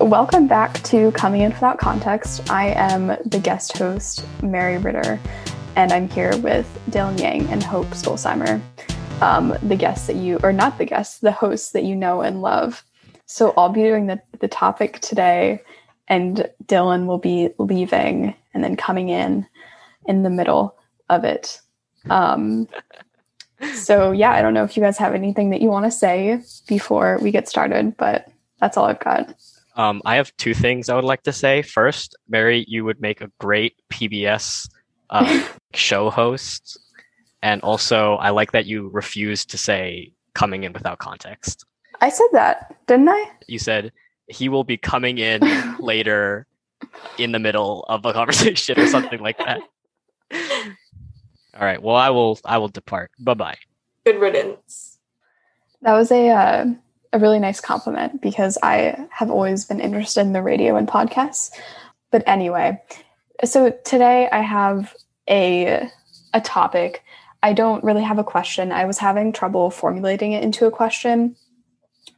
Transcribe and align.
Welcome 0.00 0.46
back 0.46 0.80
to 0.84 1.10
Coming 1.10 1.40
In 1.40 1.50
Without 1.50 1.78
Context. 1.78 2.48
I 2.52 2.68
am 2.68 3.08
the 3.26 3.40
guest 3.42 3.76
host, 3.76 4.24
Mary 4.44 4.78
Ritter, 4.78 5.18
and 5.74 5.92
I'm 5.92 6.08
here 6.08 6.36
with 6.36 6.66
Dylan 6.90 7.18
Yang 7.18 7.48
and 7.48 7.60
Hope 7.64 7.88
Stolzheimer, 7.88 8.62
um, 9.20 9.58
the 9.60 9.74
guests 9.74 10.06
that 10.06 10.14
you, 10.14 10.38
or 10.44 10.52
not 10.52 10.78
the 10.78 10.84
guests, 10.84 11.18
the 11.18 11.32
hosts 11.32 11.72
that 11.72 11.82
you 11.82 11.96
know 11.96 12.20
and 12.20 12.42
love. 12.42 12.84
So 13.26 13.52
I'll 13.56 13.70
be 13.70 13.82
doing 13.82 14.06
the, 14.06 14.22
the 14.38 14.46
topic 14.46 15.00
today, 15.00 15.62
and 16.06 16.48
Dylan 16.66 17.06
will 17.06 17.18
be 17.18 17.48
leaving 17.58 18.36
and 18.54 18.62
then 18.62 18.76
coming 18.76 19.08
in 19.08 19.48
in 20.06 20.22
the 20.22 20.30
middle 20.30 20.76
of 21.08 21.24
it. 21.24 21.60
Um, 22.08 22.68
so 23.74 24.12
yeah, 24.12 24.30
I 24.30 24.42
don't 24.42 24.54
know 24.54 24.62
if 24.62 24.76
you 24.76 24.82
guys 24.82 24.96
have 24.98 25.14
anything 25.14 25.50
that 25.50 25.60
you 25.60 25.70
want 25.70 25.86
to 25.86 25.90
say 25.90 26.40
before 26.68 27.18
we 27.20 27.32
get 27.32 27.48
started, 27.48 27.96
but 27.96 28.30
that's 28.60 28.76
all 28.76 28.84
I've 28.84 29.00
got. 29.00 29.34
Um, 29.78 30.02
I 30.04 30.16
have 30.16 30.36
two 30.36 30.54
things 30.54 30.88
I 30.88 30.96
would 30.96 31.04
like 31.04 31.22
to 31.22 31.32
say. 31.32 31.62
First, 31.62 32.16
Mary, 32.28 32.64
you 32.66 32.84
would 32.84 33.00
make 33.00 33.20
a 33.20 33.30
great 33.38 33.76
PBS 33.90 34.68
uh, 35.08 35.46
show 35.72 36.10
host. 36.10 36.78
And 37.42 37.62
also, 37.62 38.16
I 38.16 38.30
like 38.30 38.50
that 38.52 38.66
you 38.66 38.88
refused 38.88 39.50
to 39.50 39.58
say 39.58 40.12
coming 40.34 40.64
in 40.64 40.72
without 40.72 40.98
context. 40.98 41.64
I 42.00 42.08
said 42.08 42.26
that, 42.32 42.76
didn't 42.88 43.08
I? 43.08 43.30
You 43.46 43.60
said 43.60 43.92
he 44.26 44.48
will 44.48 44.64
be 44.64 44.76
coming 44.76 45.18
in 45.18 45.40
later 45.78 46.48
in 47.16 47.30
the 47.30 47.38
middle 47.38 47.84
of 47.88 48.04
a 48.04 48.12
conversation 48.12 48.80
or 48.80 48.88
something 48.88 49.20
like 49.20 49.38
that. 49.38 49.60
All 51.54 51.64
right. 51.64 51.80
Well, 51.80 51.96
I 51.96 52.10
will. 52.10 52.38
I 52.44 52.58
will 52.58 52.68
depart. 52.68 53.10
Bye 53.18 53.34
bye. 53.34 53.58
Good 54.04 54.20
riddance. 54.20 54.98
That 55.82 55.94
was 55.94 56.10
a 56.12 56.28
uh, 56.28 56.66
a 57.12 57.18
really 57.18 57.38
nice 57.38 57.60
compliment 57.60 58.20
because 58.20 58.58
I 58.62 59.06
have 59.10 59.30
always 59.30 59.64
been 59.64 59.80
interested 59.80 60.20
in 60.20 60.32
the 60.32 60.42
radio 60.42 60.76
and 60.76 60.86
podcasts. 60.86 61.50
But 62.10 62.22
anyway, 62.26 62.82
so 63.44 63.70
today 63.84 64.28
I 64.30 64.40
have 64.40 64.94
a 65.28 65.88
a 66.34 66.40
topic. 66.40 67.02
I 67.42 67.52
don't 67.52 67.84
really 67.84 68.02
have 68.02 68.18
a 68.18 68.24
question. 68.24 68.72
I 68.72 68.84
was 68.84 68.98
having 68.98 69.32
trouble 69.32 69.70
formulating 69.70 70.32
it 70.32 70.42
into 70.42 70.66
a 70.66 70.70
question. 70.70 71.36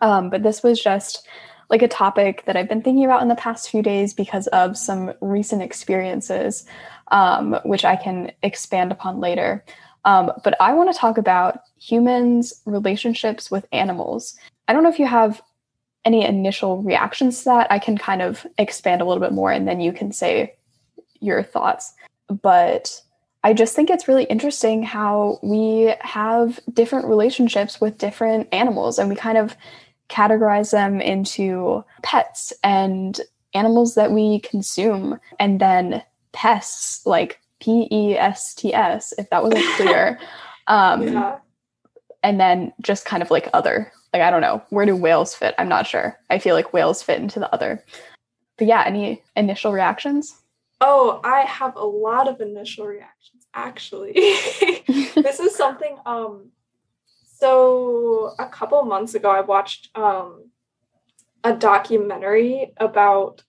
Um, 0.01 0.31
but 0.31 0.43
this 0.43 0.63
was 0.63 0.81
just 0.81 1.27
like 1.69 1.83
a 1.83 1.89
topic 1.89 2.45
that 2.47 2.57
I've 2.57 2.69
been 2.69 2.83
thinking 2.83 3.05
about 3.05 3.23
in 3.23 3.29
the 3.29 3.37
past 3.37 3.71
few 3.71 3.83
days 3.83 4.13
because 4.13 4.47
of 4.49 4.77
some 4.77 5.13
recent 5.21 5.63
experiences, 5.63 6.65
um, 7.13 7.59
which 7.65 7.85
I 7.85 7.97
can 7.97 8.33
expand 8.43 8.91
upon 8.91 9.21
later. 9.21 9.65
Um, 10.05 10.33
but 10.43 10.61
I 10.61 10.73
want 10.73 10.93
to 10.93 10.99
talk 10.99 11.19
about 11.19 11.61
humans' 11.79 12.61
relationships 12.65 13.51
with 13.51 13.67
animals. 13.73 14.37
I 14.71 14.73
don't 14.73 14.85
know 14.85 14.89
if 14.89 15.01
you 15.01 15.07
have 15.07 15.43
any 16.05 16.25
initial 16.25 16.81
reactions 16.81 17.41
to 17.41 17.45
that. 17.47 17.73
I 17.73 17.81
can 17.81 17.99
kind 17.99 18.23
of 18.23 18.47
expand 18.57 19.03
a 19.03 19.05
little 19.05 19.21
bit 19.21 19.33
more 19.33 19.51
and 19.51 19.67
then 19.67 19.81
you 19.81 19.93
can 19.93 20.13
say 20.13 20.55
your 21.19 21.43
thoughts. 21.43 21.93
But 22.29 23.03
I 23.43 23.53
just 23.53 23.75
think 23.75 23.91
it's 23.91 24.07
really 24.07 24.23
interesting 24.25 24.85
how 24.85 25.41
we 25.43 25.93
have 26.03 26.61
different 26.73 27.09
relationships 27.09 27.81
with 27.81 27.99
different 27.99 28.47
animals 28.53 29.01
and 29.01 29.09
we 29.09 29.17
kind 29.17 29.39
of 29.39 29.57
categorize 30.09 30.71
them 30.71 31.01
into 31.01 31.85
pets 32.05 32.53
and 32.63 33.21
animals 33.53 33.97
that 33.97 34.13
we 34.13 34.39
consume, 34.39 35.19
and 35.41 35.61
then 35.61 36.05
pests 36.31 37.05
like 37.07 37.41
P 37.59 37.89
E 37.91 38.17
S 38.17 38.55
T 38.55 38.73
S, 38.73 39.13
if 39.19 39.29
that 39.31 39.43
wasn't 39.43 39.65
clear. 39.75 40.21
um, 40.69 41.03
yeah. 41.03 41.39
And 42.23 42.39
then 42.39 42.73
just 42.81 43.05
kind 43.05 43.23
of 43.23 43.33
like 43.33 43.49
other, 43.53 43.93
like, 44.13 44.23
I 44.23 44.31
don't 44.31 44.41
know, 44.41 44.63
where 44.71 44.87
do 44.87 44.97
whales 44.97 45.35
fit? 45.35 45.55
I'm 45.59 45.69
not 45.69 45.87
sure. 45.87 46.19
I 46.29 46.39
feel 46.39 46.55
like 46.55 46.73
whales 46.73 47.03
fit 47.03 47.21
into 47.21 47.41
the 47.41 47.53
other. 47.53 47.85
But 48.59 48.67
yeah, 48.67 48.85
any 48.87 49.23
initial 49.37 49.73
reactions? 49.73 50.35
Oh, 50.81 51.21
I 51.25 51.41
have 51.41 51.77
a 51.77 51.85
lot 51.85 52.29
of 52.29 52.41
initial 52.41 52.87
reactions 52.87 53.47
actually. 53.55 54.13
this 55.15 55.41
is 55.41 55.57
something 55.57 55.97
um 56.07 56.51
so 57.41 58.35
a 58.39 58.47
couple 58.47 58.83
months 58.83 59.15
ago, 59.15 59.31
I 59.31 59.41
watched 59.41 59.89
um, 59.97 60.51
a 61.43 61.55
documentary 61.55 62.75
about 62.77 63.43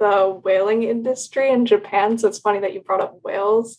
the 0.00 0.40
whaling 0.42 0.82
industry 0.82 1.50
in 1.50 1.64
Japan. 1.64 2.18
So 2.18 2.26
it's 2.26 2.40
funny 2.40 2.58
that 2.58 2.74
you 2.74 2.80
brought 2.80 3.00
up 3.00 3.20
whales 3.22 3.78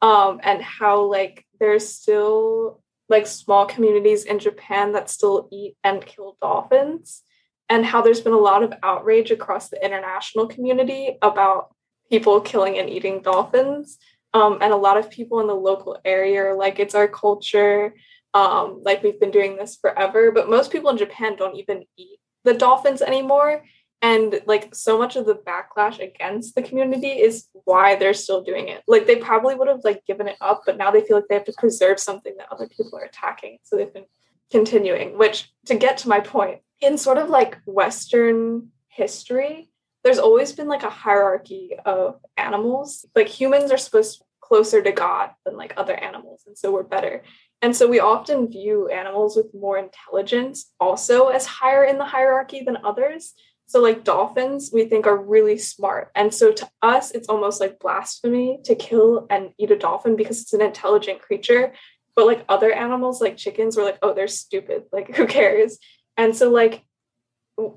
um, 0.00 0.40
and 0.42 0.62
how 0.62 1.02
like 1.02 1.44
there's 1.60 1.86
still 1.88 2.81
like 3.12 3.26
small 3.28 3.64
communities 3.66 4.24
in 4.24 4.40
Japan 4.40 4.92
that 4.92 5.08
still 5.08 5.48
eat 5.52 5.76
and 5.84 6.04
kill 6.04 6.36
dolphins, 6.40 7.22
and 7.68 7.86
how 7.86 8.02
there's 8.02 8.20
been 8.20 8.32
a 8.32 8.38
lot 8.50 8.64
of 8.64 8.74
outrage 8.82 9.30
across 9.30 9.68
the 9.68 9.84
international 9.84 10.48
community 10.48 11.16
about 11.22 11.74
people 12.10 12.40
killing 12.40 12.76
and 12.78 12.90
eating 12.90 13.22
dolphins. 13.22 13.98
Um, 14.34 14.58
and 14.60 14.72
a 14.72 14.76
lot 14.76 14.96
of 14.96 15.10
people 15.10 15.40
in 15.40 15.46
the 15.46 15.54
local 15.54 15.98
area 16.04 16.42
are 16.46 16.56
like, 16.56 16.80
it's 16.80 16.94
our 16.94 17.06
culture 17.06 17.94
um, 18.34 18.80
like 18.82 19.02
we've 19.02 19.20
been 19.20 19.30
doing 19.30 19.56
this 19.56 19.76
forever. 19.76 20.32
But 20.32 20.48
most 20.48 20.72
people 20.72 20.90
in 20.90 20.98
Japan 20.98 21.36
don't 21.36 21.56
even 21.56 21.84
eat 21.96 22.18
the 22.44 22.54
dolphins 22.54 23.02
anymore. 23.02 23.64
And 24.02 24.40
like 24.46 24.74
so 24.74 24.98
much 24.98 25.14
of 25.14 25.26
the 25.26 25.34
backlash 25.36 26.00
against 26.00 26.56
the 26.56 26.62
community 26.62 27.08
is 27.08 27.46
why 27.64 27.94
they're 27.94 28.14
still 28.14 28.42
doing 28.42 28.68
it. 28.68 28.82
Like 28.88 29.06
they 29.06 29.16
probably 29.16 29.54
would 29.54 29.68
have 29.68 29.84
like 29.84 30.04
given 30.06 30.26
it 30.26 30.36
up, 30.40 30.62
but 30.66 30.76
now 30.76 30.90
they 30.90 31.02
feel 31.02 31.16
like 31.16 31.28
they 31.28 31.36
have 31.36 31.44
to 31.44 31.54
preserve 31.56 32.00
something 32.00 32.34
that 32.36 32.50
other 32.50 32.66
people 32.66 32.98
are 32.98 33.04
attacking. 33.04 33.58
So 33.62 33.76
they've 33.76 33.94
been 33.94 34.06
continuing, 34.50 35.16
which 35.16 35.52
to 35.66 35.76
get 35.76 35.98
to 35.98 36.08
my 36.08 36.18
point, 36.18 36.60
in 36.80 36.98
sort 36.98 37.18
of 37.18 37.30
like 37.30 37.58
Western 37.64 38.70
history, 38.88 39.70
there's 40.02 40.18
always 40.18 40.52
been 40.52 40.66
like 40.66 40.82
a 40.82 40.90
hierarchy 40.90 41.70
of 41.84 42.20
animals. 42.36 43.06
Like 43.14 43.28
humans 43.28 43.70
are 43.70 43.78
supposed 43.78 44.22
closer 44.40 44.82
to 44.82 44.92
God 44.92 45.30
than 45.46 45.56
like 45.56 45.74
other 45.76 45.94
animals, 45.94 46.42
and 46.46 46.58
so 46.58 46.72
we're 46.72 46.82
better. 46.82 47.22
And 47.62 47.76
so 47.76 47.86
we 47.88 48.00
often 48.00 48.50
view 48.50 48.88
animals 48.88 49.36
with 49.36 49.54
more 49.54 49.78
intelligence 49.78 50.72
also 50.80 51.28
as 51.28 51.46
higher 51.46 51.84
in 51.84 51.96
the 51.96 52.04
hierarchy 52.04 52.64
than 52.64 52.78
others. 52.84 53.34
So, 53.72 53.80
like 53.80 54.04
dolphins, 54.04 54.68
we 54.70 54.84
think 54.84 55.06
are 55.06 55.16
really 55.16 55.56
smart. 55.56 56.10
And 56.14 56.34
so 56.34 56.52
to 56.52 56.68
us, 56.82 57.10
it's 57.10 57.30
almost 57.30 57.58
like 57.58 57.78
blasphemy 57.78 58.60
to 58.64 58.74
kill 58.74 59.26
and 59.30 59.54
eat 59.58 59.70
a 59.70 59.78
dolphin 59.78 60.14
because 60.14 60.42
it's 60.42 60.52
an 60.52 60.60
intelligent 60.60 61.22
creature. 61.22 61.72
But 62.14 62.26
like 62.26 62.44
other 62.50 62.70
animals, 62.70 63.22
like 63.22 63.38
chickens, 63.38 63.74
we're 63.74 63.86
like, 63.86 63.96
oh, 64.02 64.12
they're 64.12 64.28
stupid. 64.28 64.82
Like, 64.92 65.16
who 65.16 65.26
cares? 65.26 65.78
And 66.18 66.36
so, 66.36 66.50
like, 66.50 66.84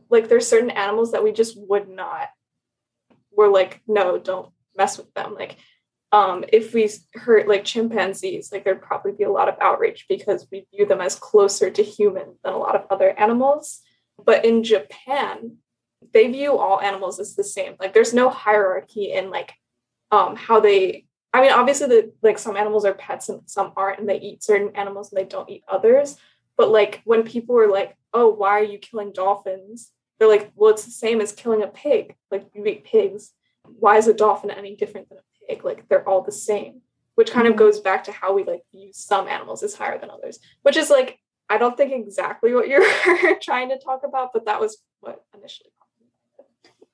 like 0.09 0.28
there's 0.28 0.50
certain 0.50 0.69
animals 0.69 1.13
that 1.13 1.23
we 1.23 1.31
just 1.31 1.57
would 1.57 1.88
not, 1.88 2.28
we're 3.31 3.47
like, 3.47 3.81
no, 3.88 4.17
don't 4.17 4.51
mess 4.75 4.97
with 4.97 5.13
them. 5.13 5.34
Like, 5.34 5.55
um, 6.11 6.44
if 6.51 6.73
we 6.73 6.89
hurt 7.13 7.47
like 7.47 7.63
chimpanzees, 7.63 8.51
like 8.51 8.66
there'd 8.66 8.81
probably 8.81 9.13
be 9.13 9.23
a 9.23 9.31
lot 9.31 9.47
of 9.47 9.55
outrage 9.61 10.07
because 10.09 10.45
we 10.51 10.67
view 10.75 10.85
them 10.85 11.00
as 11.00 11.16
closer 11.16 11.69
to 11.69 11.81
human 11.81 12.35
than 12.44 12.51
a 12.51 12.57
lot 12.57 12.75
of 12.75 12.85
other 12.89 13.17
animals. 13.17 13.79
But 14.22 14.44
in 14.44 14.61
Japan, 14.66 15.59
they 16.13 16.31
view 16.31 16.57
all 16.57 16.81
animals 16.81 17.19
as 17.19 17.35
the 17.35 17.43
same. 17.43 17.75
Like 17.79 17.93
there's 17.93 18.13
no 18.13 18.29
hierarchy 18.29 19.11
in 19.11 19.29
like 19.29 19.53
um, 20.11 20.35
how 20.35 20.59
they. 20.59 21.05
I 21.33 21.41
mean, 21.41 21.51
obviously, 21.51 21.88
the 21.88 22.13
like 22.21 22.39
some 22.39 22.55
animals 22.55 22.85
are 22.85 22.93
pets 22.93 23.29
and 23.29 23.41
some 23.45 23.73
aren't, 23.75 23.99
and 23.99 24.07
they 24.07 24.19
eat 24.19 24.43
certain 24.43 24.75
animals 24.75 25.11
and 25.11 25.19
they 25.19 25.27
don't 25.27 25.49
eat 25.49 25.63
others. 25.67 26.17
But 26.57 26.69
like 26.69 27.01
when 27.03 27.23
people 27.23 27.57
are 27.57 27.69
like, 27.69 27.95
"Oh, 28.13 28.29
why 28.29 28.51
are 28.51 28.63
you 28.63 28.77
killing 28.77 29.11
dolphins?" 29.11 29.91
They're 30.17 30.29
like, 30.29 30.51
"Well, 30.55 30.71
it's 30.71 30.85
the 30.85 30.91
same 30.91 31.19
as 31.19 31.33
killing 31.33 31.61
a 31.61 31.67
pig. 31.67 32.16
Like 32.31 32.47
you 32.53 32.66
eat 32.66 32.85
pigs. 32.85 33.31
Why 33.79 33.97
is 33.97 34.07
a 34.07 34.13
dolphin 34.13 34.51
any 34.51 34.75
different 34.75 35.09
than 35.09 35.17
a 35.17 35.22
pig 35.47 35.66
like 35.66 35.87
they're 35.87 36.07
all 36.07 36.22
the 36.22 36.31
same 36.31 36.81
which 37.16 37.31
kind 37.31 37.47
of 37.47 37.53
mm-hmm. 37.53 37.59
goes 37.59 37.79
back 37.79 38.03
to 38.03 38.11
how 38.11 38.33
we 38.33 38.43
like 38.43 38.61
view 38.72 38.89
some 38.93 39.27
animals 39.27 39.63
as 39.63 39.75
higher 39.75 39.97
than 39.97 40.09
others 40.09 40.39
which 40.63 40.77
is 40.77 40.89
like 40.89 41.19
i 41.49 41.57
don't 41.57 41.77
think 41.77 41.93
exactly 41.93 42.53
what 42.53 42.67
you're 42.67 42.85
trying 43.41 43.69
to 43.69 43.79
talk 43.79 44.01
about 44.03 44.31
but 44.33 44.45
that 44.45 44.59
was 44.59 44.77
what 44.99 45.23
initially 45.37 45.69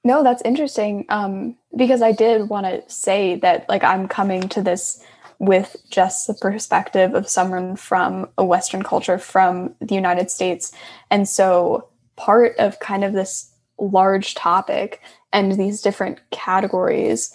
no 0.04 0.24
that's 0.24 0.42
interesting 0.44 1.06
um, 1.10 1.56
because 1.76 2.02
i 2.02 2.12
did 2.12 2.50
want 2.50 2.66
to 2.66 2.84
say 2.88 3.36
that 3.36 3.68
like 3.70 3.84
i'm 3.84 4.08
coming 4.08 4.48
to 4.50 4.62
this 4.62 5.04
with 5.42 5.76
just 5.90 6.28
the 6.28 6.36
perspective 6.36 7.16
of 7.16 7.28
someone 7.28 7.76
from 7.76 8.30
a 8.38 8.46
western 8.46 8.84
culture 8.84 9.18
from 9.18 9.74
the 9.82 9.96
united 9.96 10.30
states. 10.30 10.72
And 11.10 11.28
so 11.28 11.88
part 12.16 12.56
of 12.60 12.80
kind 12.80 13.04
of 13.04 13.14
this 13.14 13.52
large 13.80 14.36
topic 14.36 15.02
and 15.34 15.54
these 15.54 15.82
different 15.82 16.20
categories 16.30 17.34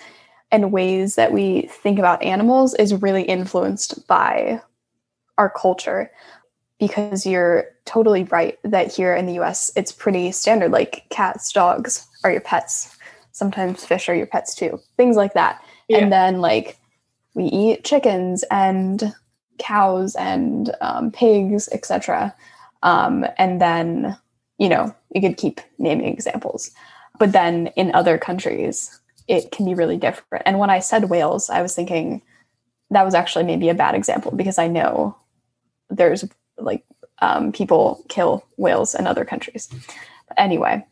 and 0.52 0.70
ways 0.70 1.16
that 1.16 1.32
we 1.32 1.62
think 1.62 1.98
about 1.98 2.22
animals 2.22 2.74
is 2.74 2.94
really 2.94 3.24
influenced 3.24 4.06
by 4.06 4.62
our 5.36 5.50
culture. 5.50 6.08
Because 6.78 7.26
you're 7.26 7.64
totally 7.86 8.22
right 8.24 8.56
that 8.62 8.94
here 8.94 9.16
in 9.16 9.26
the 9.26 9.40
US 9.40 9.72
it's 9.74 9.90
pretty 9.90 10.30
standard 10.30 10.70
like 10.70 11.06
cats 11.10 11.50
dogs 11.50 12.06
are 12.26 12.32
your 12.32 12.40
pets 12.40 12.96
sometimes 13.32 13.84
fish 13.84 14.08
are 14.08 14.14
your 14.14 14.26
pets 14.26 14.54
too 14.54 14.80
things 14.96 15.16
like 15.16 15.34
that 15.34 15.62
yeah. 15.88 15.98
and 15.98 16.12
then 16.12 16.40
like 16.40 16.78
we 17.34 17.44
eat 17.44 17.84
chickens 17.84 18.44
and 18.50 19.14
cows 19.58 20.14
and 20.16 20.74
um, 20.80 21.10
pigs 21.10 21.68
etc 21.72 22.34
um, 22.82 23.26
and 23.38 23.60
then 23.60 24.16
you 24.58 24.68
know 24.68 24.94
you 25.14 25.20
could 25.20 25.36
keep 25.36 25.60
naming 25.78 26.12
examples 26.12 26.70
but 27.18 27.32
then 27.32 27.68
in 27.76 27.94
other 27.94 28.18
countries, 28.18 29.00
it 29.28 29.50
can 29.50 29.66
be 29.66 29.74
really 29.74 29.96
different. 29.96 30.44
And 30.46 30.58
when 30.58 30.70
I 30.70 30.80
said 30.80 31.10
whales, 31.10 31.50
I 31.50 31.62
was 31.62 31.74
thinking 31.74 32.22
that 32.90 33.04
was 33.04 33.14
actually 33.14 33.44
maybe 33.44 33.68
a 33.68 33.74
bad 33.74 33.94
example 33.94 34.30
because 34.32 34.58
I 34.58 34.68
know 34.68 35.16
there's 35.90 36.24
like 36.58 36.84
um, 37.20 37.52
people 37.52 38.04
kill 38.08 38.44
whales 38.56 38.94
in 38.94 39.06
other 39.06 39.24
countries. 39.24 39.68
But 40.28 40.38
anyway, 40.38 40.84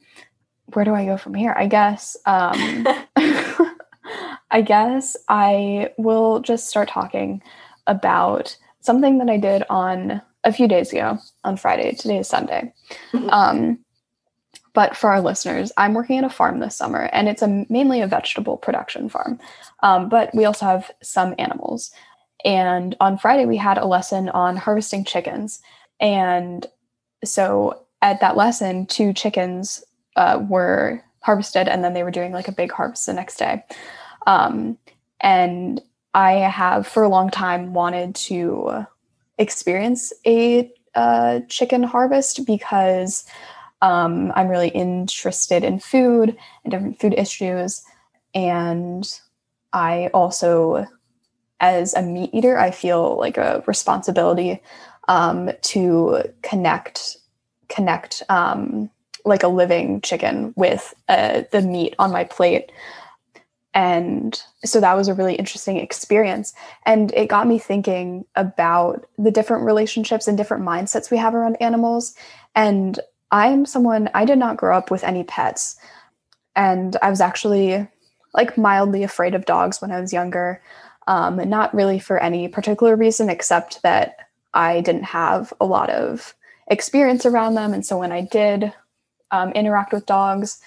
where 0.72 0.84
do 0.84 0.94
I 0.94 1.04
go 1.04 1.16
from 1.16 1.34
here? 1.34 1.54
I 1.56 1.66
guess 1.66 2.16
um, 2.26 2.86
I 4.50 4.62
guess 4.62 5.16
I 5.28 5.92
will 5.98 6.40
just 6.40 6.68
start 6.68 6.88
talking 6.88 7.42
about 7.86 8.56
something 8.80 9.18
that 9.18 9.28
I 9.28 9.36
did 9.36 9.64
on 9.68 10.22
a 10.44 10.52
few 10.52 10.68
days 10.68 10.92
ago 10.92 11.18
on 11.42 11.56
Friday. 11.56 11.94
Today 11.94 12.18
is 12.18 12.28
Sunday. 12.28 12.72
Mm-hmm. 13.12 13.30
Um, 13.30 13.78
but 14.74 14.96
for 14.96 15.10
our 15.10 15.20
listeners, 15.20 15.72
I'm 15.76 15.94
working 15.94 16.18
at 16.18 16.24
a 16.24 16.30
farm 16.30 16.58
this 16.58 16.76
summer, 16.76 17.08
and 17.12 17.28
it's 17.28 17.42
a 17.42 17.66
mainly 17.68 18.00
a 18.00 18.06
vegetable 18.06 18.56
production 18.56 19.08
farm. 19.08 19.38
Um, 19.82 20.08
but 20.08 20.34
we 20.34 20.44
also 20.44 20.66
have 20.66 20.90
some 21.02 21.34
animals. 21.38 21.92
And 22.44 22.96
on 23.00 23.16
Friday, 23.16 23.46
we 23.46 23.56
had 23.56 23.78
a 23.78 23.86
lesson 23.86 24.28
on 24.28 24.56
harvesting 24.56 25.04
chickens. 25.04 25.60
And 26.00 26.66
so 27.24 27.84
at 28.02 28.20
that 28.20 28.36
lesson, 28.36 28.86
two 28.86 29.12
chickens 29.12 29.82
uh, 30.16 30.44
were 30.48 31.02
harvested, 31.20 31.68
and 31.68 31.82
then 31.82 31.94
they 31.94 32.02
were 32.02 32.10
doing 32.10 32.32
like 32.32 32.48
a 32.48 32.52
big 32.52 32.72
harvest 32.72 33.06
the 33.06 33.12
next 33.12 33.36
day. 33.36 33.64
Um, 34.26 34.78
and 35.20 35.80
I 36.14 36.32
have 36.32 36.86
for 36.86 37.02
a 37.02 37.08
long 37.08 37.30
time 37.30 37.74
wanted 37.74 38.14
to 38.16 38.86
experience 39.38 40.12
a 40.26 40.70
uh, 40.94 41.40
chicken 41.48 41.82
harvest 41.82 42.46
because 42.46 43.24
um, 43.82 44.32
I'm 44.34 44.48
really 44.48 44.68
interested 44.68 45.64
in 45.64 45.78
food 45.78 46.36
and 46.64 46.70
different 46.70 47.00
food 47.00 47.14
issues. 47.14 47.82
And 48.34 49.06
I 49.72 50.08
also, 50.14 50.86
as 51.60 51.94
a 51.94 52.02
meat 52.02 52.30
eater, 52.32 52.58
I 52.58 52.70
feel 52.70 53.18
like 53.18 53.36
a 53.36 53.62
responsibility 53.66 54.62
um, 55.08 55.50
to 55.62 56.22
connect 56.42 57.16
connect 57.68 58.22
um, 58.28 58.90
like 59.24 59.42
a 59.42 59.48
living 59.48 60.00
chicken 60.00 60.52
with 60.56 60.94
uh, 61.08 61.42
the 61.50 61.62
meat 61.62 61.94
on 61.98 62.12
my 62.12 62.24
plate. 62.24 62.70
And 63.72 64.40
so 64.64 64.80
that 64.80 64.96
was 64.96 65.08
a 65.08 65.14
really 65.14 65.34
interesting 65.34 65.78
experience. 65.78 66.54
And 66.86 67.12
it 67.12 67.28
got 67.28 67.48
me 67.48 67.58
thinking 67.58 68.24
about 68.36 69.06
the 69.18 69.32
different 69.32 69.64
relationships 69.64 70.28
and 70.28 70.38
different 70.38 70.64
mindsets 70.64 71.10
we 71.10 71.16
have 71.18 71.34
around 71.34 71.56
animals. 71.60 72.14
And 72.54 73.00
i'm 73.30 73.66
someone 73.66 74.08
i 74.14 74.24
did 74.24 74.38
not 74.38 74.56
grow 74.56 74.76
up 74.76 74.90
with 74.90 75.02
any 75.04 75.24
pets. 75.24 75.76
And 76.54 76.96
i 77.02 77.10
was 77.10 77.20
actually 77.20 77.86
like 78.32 78.56
mildly 78.56 79.02
afraid 79.02 79.34
of 79.34 79.44
dogs 79.46 79.80
when 79.80 79.90
i 79.90 80.00
was 80.00 80.12
younger 80.12 80.62
um, 81.06 81.36
not 81.48 81.74
really 81.74 81.98
for 81.98 82.18
any 82.18 82.48
particular 82.48 82.96
reason 82.96 83.28
except 83.28 83.82
that 83.82 84.16
i 84.54 84.80
didn't 84.80 85.04
have 85.04 85.52
a 85.60 85.64
lot 85.66 85.90
of 85.90 86.34
experience 86.68 87.26
around 87.26 87.54
them. 87.54 87.74
And 87.74 87.84
so 87.84 87.98
when 87.98 88.12
i 88.12 88.20
did 88.20 88.72
um, 89.34 89.50
interact 89.52 89.92
with 89.92 90.06
dogs 90.06 90.60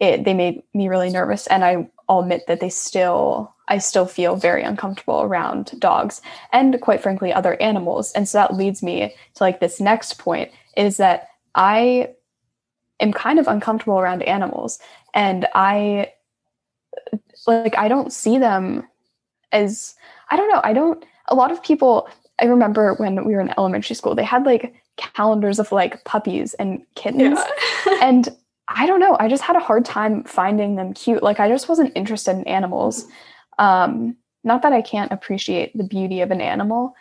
it, 0.00 0.24
they 0.24 0.34
made 0.34 0.62
me 0.74 0.88
really 0.88 1.10
nervous 1.10 1.46
and 1.46 1.64
i 1.64 1.88
I'll 2.08 2.20
admit 2.20 2.46
that 2.48 2.60
they 2.60 2.68
still 2.68 3.54
I 3.68 3.78
still 3.78 4.06
feel 4.06 4.36
very 4.36 4.62
uncomfortable 4.62 5.22
around 5.22 5.72
dogs 5.78 6.20
and 6.52 6.78
quite 6.82 7.02
frankly 7.02 7.32
other 7.32 7.60
animals. 7.62 8.12
And 8.12 8.28
so 8.28 8.38
that 8.38 8.54
leads 8.54 8.82
me 8.82 9.14
to 9.34 9.42
like 9.42 9.60
this 9.60 9.80
next 9.80 10.18
point 10.18 10.50
is 10.76 10.98
that 10.98 11.28
I 11.54 12.10
am 13.00 13.12
kind 13.12 13.38
of 13.38 13.48
uncomfortable 13.48 13.98
around 13.98 14.22
animals 14.24 14.78
and 15.14 15.46
I 15.54 16.12
like 17.46 17.76
I 17.78 17.88
don't 17.88 18.12
see 18.12 18.36
them 18.38 18.86
as 19.52 19.94
I 20.30 20.36
don't 20.36 20.50
know, 20.50 20.60
I 20.62 20.72
don't 20.74 21.04
a 21.28 21.34
lot 21.34 21.52
of 21.52 21.62
people 21.62 22.08
I 22.38 22.46
remember 22.46 22.94
when 22.94 23.24
we 23.24 23.34
were 23.34 23.40
in 23.40 23.54
elementary 23.56 23.96
school, 23.96 24.14
they 24.14 24.24
had 24.24 24.44
like 24.44 24.74
calendars 24.96 25.58
of 25.58 25.72
like 25.72 26.04
puppies 26.04 26.54
and 26.54 26.84
kittens. 26.94 27.38
Yeah. 27.86 27.98
and 28.02 28.28
I 28.68 28.86
don't 28.86 29.00
know. 29.00 29.16
I 29.18 29.28
just 29.28 29.42
had 29.42 29.56
a 29.56 29.60
hard 29.60 29.84
time 29.84 30.24
finding 30.24 30.76
them 30.76 30.94
cute. 30.94 31.22
Like 31.22 31.40
I 31.40 31.48
just 31.48 31.68
wasn't 31.68 31.92
interested 31.94 32.32
in 32.32 32.44
animals. 32.44 33.06
Um, 33.58 34.16
not 34.42 34.62
that 34.62 34.72
I 34.72 34.82
can't 34.82 35.12
appreciate 35.12 35.76
the 35.76 35.84
beauty 35.84 36.20
of 36.20 36.30
an 36.30 36.40
animal, 36.40 36.94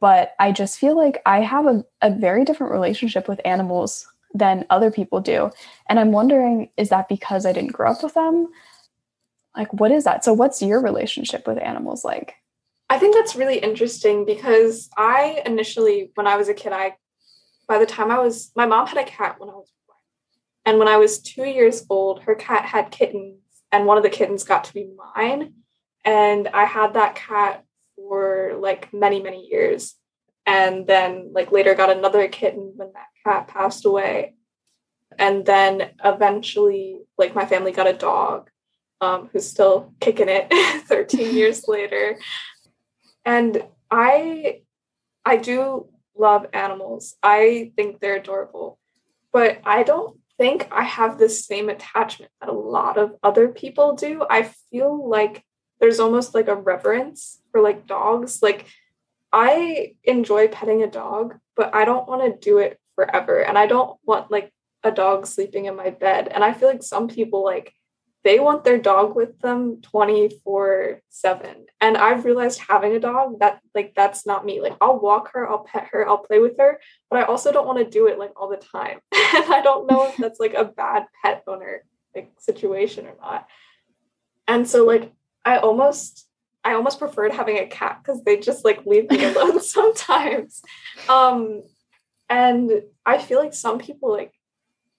but 0.00 0.34
I 0.38 0.52
just 0.52 0.78
feel 0.78 0.96
like 0.96 1.22
I 1.26 1.40
have 1.40 1.66
a, 1.66 1.84
a 2.00 2.10
very 2.10 2.44
different 2.44 2.72
relationship 2.72 3.28
with 3.28 3.40
animals 3.44 4.06
than 4.34 4.66
other 4.70 4.90
people 4.90 5.20
do. 5.20 5.50
And 5.88 6.00
I'm 6.00 6.12
wondering, 6.12 6.70
is 6.76 6.88
that 6.88 7.08
because 7.08 7.46
I 7.46 7.52
didn't 7.52 7.72
grow 7.72 7.90
up 7.90 8.02
with 8.02 8.14
them? 8.14 8.48
Like, 9.56 9.72
what 9.72 9.92
is 9.92 10.04
that? 10.04 10.24
So, 10.24 10.32
what's 10.32 10.62
your 10.62 10.80
relationship 10.80 11.46
with 11.46 11.58
animals 11.58 12.04
like? 12.04 12.34
I 12.92 12.98
think 12.98 13.14
that's 13.14 13.34
really 13.34 13.56
interesting 13.56 14.26
because 14.26 14.90
I 14.98 15.40
initially, 15.46 16.10
when 16.14 16.26
I 16.26 16.36
was 16.36 16.50
a 16.50 16.54
kid, 16.54 16.74
I, 16.74 16.96
by 17.66 17.78
the 17.78 17.86
time 17.86 18.10
I 18.10 18.18
was, 18.18 18.52
my 18.54 18.66
mom 18.66 18.86
had 18.86 18.98
a 18.98 19.10
cat 19.10 19.40
when 19.40 19.48
I 19.48 19.54
was 19.54 19.72
born. 19.86 19.98
and 20.66 20.78
when 20.78 20.88
I 20.88 20.98
was 20.98 21.22
two 21.22 21.46
years 21.46 21.86
old, 21.88 22.24
her 22.24 22.34
cat 22.34 22.66
had 22.66 22.90
kittens, 22.90 23.38
and 23.72 23.86
one 23.86 23.96
of 23.96 24.02
the 24.02 24.10
kittens 24.10 24.44
got 24.44 24.64
to 24.64 24.74
be 24.74 24.90
mine. 25.16 25.54
And 26.04 26.48
I 26.48 26.66
had 26.66 26.92
that 26.92 27.14
cat 27.14 27.64
for 27.96 28.56
like 28.58 28.92
many, 28.92 29.22
many 29.22 29.48
years. 29.50 29.94
And 30.44 30.86
then, 30.86 31.30
like, 31.32 31.50
later 31.50 31.74
got 31.74 31.96
another 31.96 32.28
kitten 32.28 32.74
when 32.76 32.92
that 32.92 33.06
cat 33.24 33.48
passed 33.48 33.86
away. 33.86 34.34
And 35.18 35.46
then 35.46 35.92
eventually, 36.04 36.98
like, 37.16 37.34
my 37.34 37.46
family 37.46 37.72
got 37.72 37.86
a 37.86 37.94
dog 37.94 38.50
um, 39.00 39.30
who's 39.32 39.48
still 39.48 39.94
kicking 39.98 40.28
it 40.28 40.52
13 40.88 41.34
years 41.34 41.64
later. 41.68 42.18
And 43.24 43.64
I, 43.90 44.62
I 45.24 45.36
do 45.36 45.88
love 46.16 46.46
animals. 46.52 47.16
I 47.22 47.72
think 47.76 48.00
they're 48.00 48.16
adorable, 48.16 48.78
but 49.32 49.60
I 49.64 49.82
don't 49.82 50.18
think 50.38 50.68
I 50.72 50.82
have 50.82 51.18
the 51.18 51.28
same 51.28 51.68
attachment 51.68 52.32
that 52.40 52.48
a 52.48 52.52
lot 52.52 52.98
of 52.98 53.14
other 53.22 53.48
people 53.48 53.94
do. 53.94 54.24
I 54.28 54.50
feel 54.70 55.08
like 55.08 55.44
there's 55.80 56.00
almost 56.00 56.34
like 56.34 56.48
a 56.48 56.56
reverence 56.56 57.40
for 57.50 57.60
like 57.60 57.86
dogs. 57.86 58.40
Like 58.42 58.66
I 59.32 59.94
enjoy 60.04 60.48
petting 60.48 60.82
a 60.82 60.90
dog, 60.90 61.38
but 61.56 61.74
I 61.74 61.84
don't 61.84 62.08
want 62.08 62.22
to 62.22 62.50
do 62.50 62.58
it 62.58 62.78
forever. 62.94 63.40
And 63.40 63.56
I 63.56 63.66
don't 63.66 63.98
want 64.04 64.30
like 64.30 64.52
a 64.84 64.90
dog 64.90 65.26
sleeping 65.26 65.66
in 65.66 65.76
my 65.76 65.90
bed. 65.90 66.28
And 66.28 66.44
I 66.44 66.52
feel 66.52 66.68
like 66.68 66.82
some 66.82 67.08
people 67.08 67.44
like 67.44 67.72
they 68.24 68.38
want 68.38 68.64
their 68.64 68.78
dog 68.78 69.16
with 69.16 69.38
them 69.40 69.80
24 69.82 71.00
7 71.08 71.66
and 71.80 71.96
i've 71.96 72.24
realized 72.24 72.60
having 72.68 72.94
a 72.94 73.00
dog 73.00 73.38
that 73.40 73.60
like 73.74 73.94
that's 73.94 74.26
not 74.26 74.44
me. 74.44 74.60
Like 74.60 74.76
i'll 74.80 74.98
walk 74.98 75.32
her 75.32 75.48
i'll 75.48 75.64
pet 75.64 75.88
her 75.92 76.08
i'll 76.08 76.18
play 76.18 76.38
with 76.38 76.56
her 76.58 76.80
but 77.10 77.20
i 77.20 77.22
also 77.22 77.52
don't 77.52 77.66
want 77.66 77.78
to 77.78 77.90
do 77.98 78.06
it 78.06 78.18
like 78.18 78.32
all 78.36 78.48
the 78.48 78.56
time. 78.56 79.00
And 79.34 79.52
i 79.52 79.62
don't 79.62 79.90
know 79.90 80.08
if 80.08 80.16
that's 80.16 80.40
like 80.40 80.54
a 80.54 80.64
bad 80.64 81.06
pet 81.22 81.42
owner 81.46 81.84
like 82.14 82.32
situation 82.38 83.06
or 83.06 83.14
not. 83.20 83.48
And 84.46 84.68
so 84.68 84.84
like 84.84 85.12
i 85.44 85.56
almost 85.58 86.28
i 86.64 86.74
almost 86.74 86.98
preferred 86.98 87.32
having 87.32 87.58
a 87.58 87.66
cat 87.66 88.00
because 88.02 88.22
they 88.22 88.36
just 88.36 88.64
like 88.64 88.84
leave 88.86 89.10
me 89.10 89.24
alone 89.34 89.60
sometimes. 89.60 90.62
Um 91.08 91.62
and 92.28 92.82
i 93.04 93.18
feel 93.18 93.38
like 93.38 93.52
some 93.52 93.78
people 93.78 94.10
like 94.10 94.32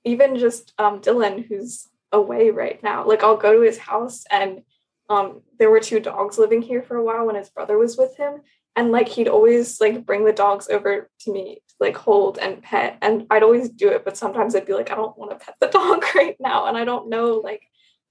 even 0.04 0.38
just 0.38 0.74
um 0.78 1.02
dylan 1.02 1.46
who's 1.46 1.88
away 2.14 2.52
right 2.52 2.82
now. 2.84 3.06
Like 3.06 3.24
I'll 3.24 3.36
go 3.36 3.54
to 3.54 3.62
his 3.62 3.78
house 3.78 4.24
and 4.32 4.62
um 5.10 5.42
there 5.60 5.70
were 5.70 5.82
two 5.82 6.00
dogs 6.00 6.38
living 6.38 6.62
here 6.62 6.82
for 6.82 6.96
a 6.96 7.04
while 7.04 7.26
when 7.26 7.36
his 7.36 7.50
brother 7.50 7.78
was 7.78 7.98
with 7.98 8.16
him 8.16 8.42
and 8.76 8.92
like 8.92 9.10
he'd 9.10 9.28
always 9.28 9.82
like 9.82 10.06
bring 10.06 10.24
the 10.24 10.32
dogs 10.32 10.70
over 10.70 11.10
to 11.20 11.34
me 11.34 11.62
to 11.68 11.76
like 11.82 11.98
hold 11.98 12.38
and 12.38 12.64
pet 12.64 12.98
and 13.02 13.28
I'd 13.30 13.44
always 13.44 13.70
do 13.70 13.90
it 13.90 14.06
but 14.06 14.16
sometimes 14.16 14.56
I'd 14.56 14.66
be 14.66 14.74
like 14.74 14.92
I 14.92 14.96
don't 14.96 15.18
want 15.18 15.32
to 15.32 15.46
pet 15.46 15.56
the 15.60 15.68
dog 15.80 16.06
right 16.16 16.38
now 16.40 16.68
and 16.68 16.78
I 16.78 16.86
don't 16.86 17.10
know 17.10 17.42
like 17.44 17.64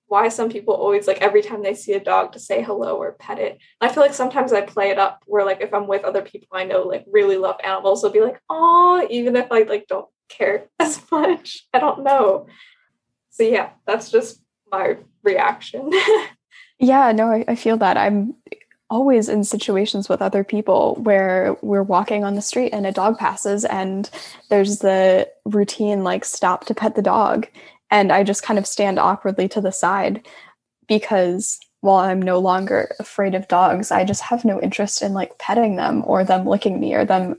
why 0.07 0.29
some 0.29 0.51
people 0.51 0.75
always 0.75 1.07
like 1.07 1.23
every 1.23 1.41
time 1.41 1.63
they 1.63 1.73
see 1.73 1.95
a 1.95 2.05
dog 2.05 2.33
to 2.33 2.39
say 2.39 2.63
hello 2.63 2.97
or 2.97 3.13
pet 3.13 3.39
it. 3.39 3.59
I 3.81 3.89
feel 3.89 4.03
like 4.03 4.13
sometimes 4.13 4.53
I 4.53 4.61
play 4.61 4.91
it 4.91 4.99
up 4.99 5.23
where 5.27 5.47
like 5.47 5.63
if 5.63 5.73
I'm 5.73 5.87
with 5.87 6.05
other 6.05 6.21
people 6.21 6.49
I 6.53 6.65
know 6.65 6.83
like 6.83 7.07
really 7.11 7.39
love 7.39 7.57
animals, 7.65 8.03
they'll 8.03 8.13
be 8.13 8.21
like, 8.21 8.39
oh, 8.51 9.07
even 9.09 9.37
if 9.37 9.51
I 9.51 9.63
like 9.63 9.87
don't 9.87 10.09
care 10.29 10.69
as 10.79 11.01
much. 11.11 11.67
I 11.73 11.79
don't 11.79 12.05
know 12.05 12.47
so 13.33 13.43
yeah, 13.43 13.71
that's 13.87 14.11
just 14.11 14.41
my 14.71 14.99
reaction. 15.23 15.91
yeah, 16.79 17.13
no, 17.13 17.31
I, 17.31 17.45
I 17.49 17.55
feel 17.57 17.77
that. 17.79 17.97
I'm 17.97 18.35
always 18.91 19.31
in 19.31 19.43
situations 19.43 20.09
with 20.09 20.21
other 20.21 20.45
people 20.45 20.97
where 20.97 21.57
we're 21.63 21.83
walking 21.83 22.25
on 22.25 22.35
the 22.35 22.43
street 22.43 22.71
and 22.71 22.87
a 22.87 22.93
dog 22.93 23.19
passes 23.19 23.65
and 23.65 24.11
there's 24.51 24.81
the 24.81 25.27
routine 25.47 26.05
like 26.05 26.27
stop 26.27 26.67
to 26.67 26.75
pet 26.75 26.95
the 26.95 27.01
dog 27.01 27.49
and 27.91 28.13
I 28.13 28.23
just 28.23 28.43
kind 28.43 28.59
of 28.59 28.67
stand 28.67 28.99
awkwardly 28.99 29.49
to 29.49 29.63
the 29.63 29.73
side 29.73 30.29
because 30.89 31.59
while 31.81 31.97
I'm 31.97 32.21
no 32.21 32.39
longer 32.39 32.95
afraid 33.01 33.35
of 33.35 33.49
dogs, 33.49 33.91
I 33.91 34.05
just 34.05 34.21
have 34.23 34.45
no 34.45 34.61
interest 34.61 35.01
in 35.01 35.15
like 35.15 35.39
petting 35.39 35.77
them 35.77 36.03
or 36.07 36.23
them 36.23 36.47
licking 36.47 36.79
me 36.79 36.95
or 36.95 37.07
them 37.07 37.37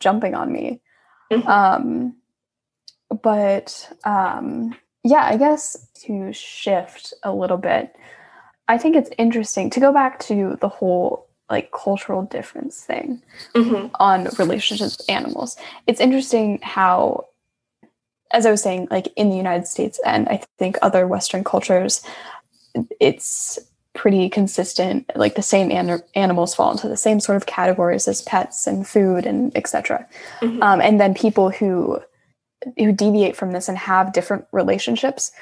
jumping 0.00 0.34
on 0.34 0.52
me. 0.52 0.80
Mm-hmm. 1.32 1.48
Um, 1.48 2.16
but 3.22 3.90
um, 4.04 4.76
yeah, 5.04 5.24
I 5.24 5.36
guess 5.36 5.88
to 6.04 6.32
shift 6.32 7.14
a 7.22 7.32
little 7.32 7.56
bit, 7.56 7.94
I 8.68 8.78
think 8.78 8.96
it's 8.96 9.10
interesting 9.18 9.70
to 9.70 9.80
go 9.80 9.92
back 9.92 10.18
to 10.20 10.56
the 10.60 10.68
whole 10.68 11.26
like 11.50 11.72
cultural 11.72 12.22
difference 12.22 12.84
thing 12.84 13.20
Mm-hmm. 13.54 13.86
on 13.98 14.28
relationships 14.38 14.98
with 14.98 15.10
animals. 15.10 15.56
It's 15.88 16.00
interesting 16.00 16.60
how, 16.62 17.26
as 18.30 18.46
I 18.46 18.50
was 18.52 18.62
saying, 18.62 18.86
like 18.90 19.08
in 19.16 19.30
the 19.30 19.36
United 19.36 19.66
States 19.66 19.98
and 20.06 20.28
I 20.28 20.42
think 20.58 20.78
other 20.82 21.06
Western 21.08 21.42
cultures, 21.42 22.02
it's 23.00 23.58
pretty 23.94 24.28
consistent. 24.28 25.10
Like 25.16 25.34
the 25.34 25.42
same 25.42 25.72
an- 25.72 26.02
animals 26.14 26.54
fall 26.54 26.70
into 26.70 26.88
the 26.88 26.96
same 26.96 27.18
sort 27.18 27.34
of 27.36 27.46
categories 27.46 28.06
as 28.06 28.22
pets 28.22 28.68
and 28.68 28.86
food 28.86 29.26
and 29.26 29.54
etc. 29.56 30.06
Mhm. 30.40 30.62
Um, 30.62 30.80
and 30.80 31.00
then 31.00 31.12
people 31.14 31.50
who 31.50 32.00
who 32.78 32.92
deviate 32.92 33.36
from 33.36 33.52
this 33.52 33.68
and 33.68 33.78
have 33.78 34.12
different 34.12 34.44
relationships 34.52 35.32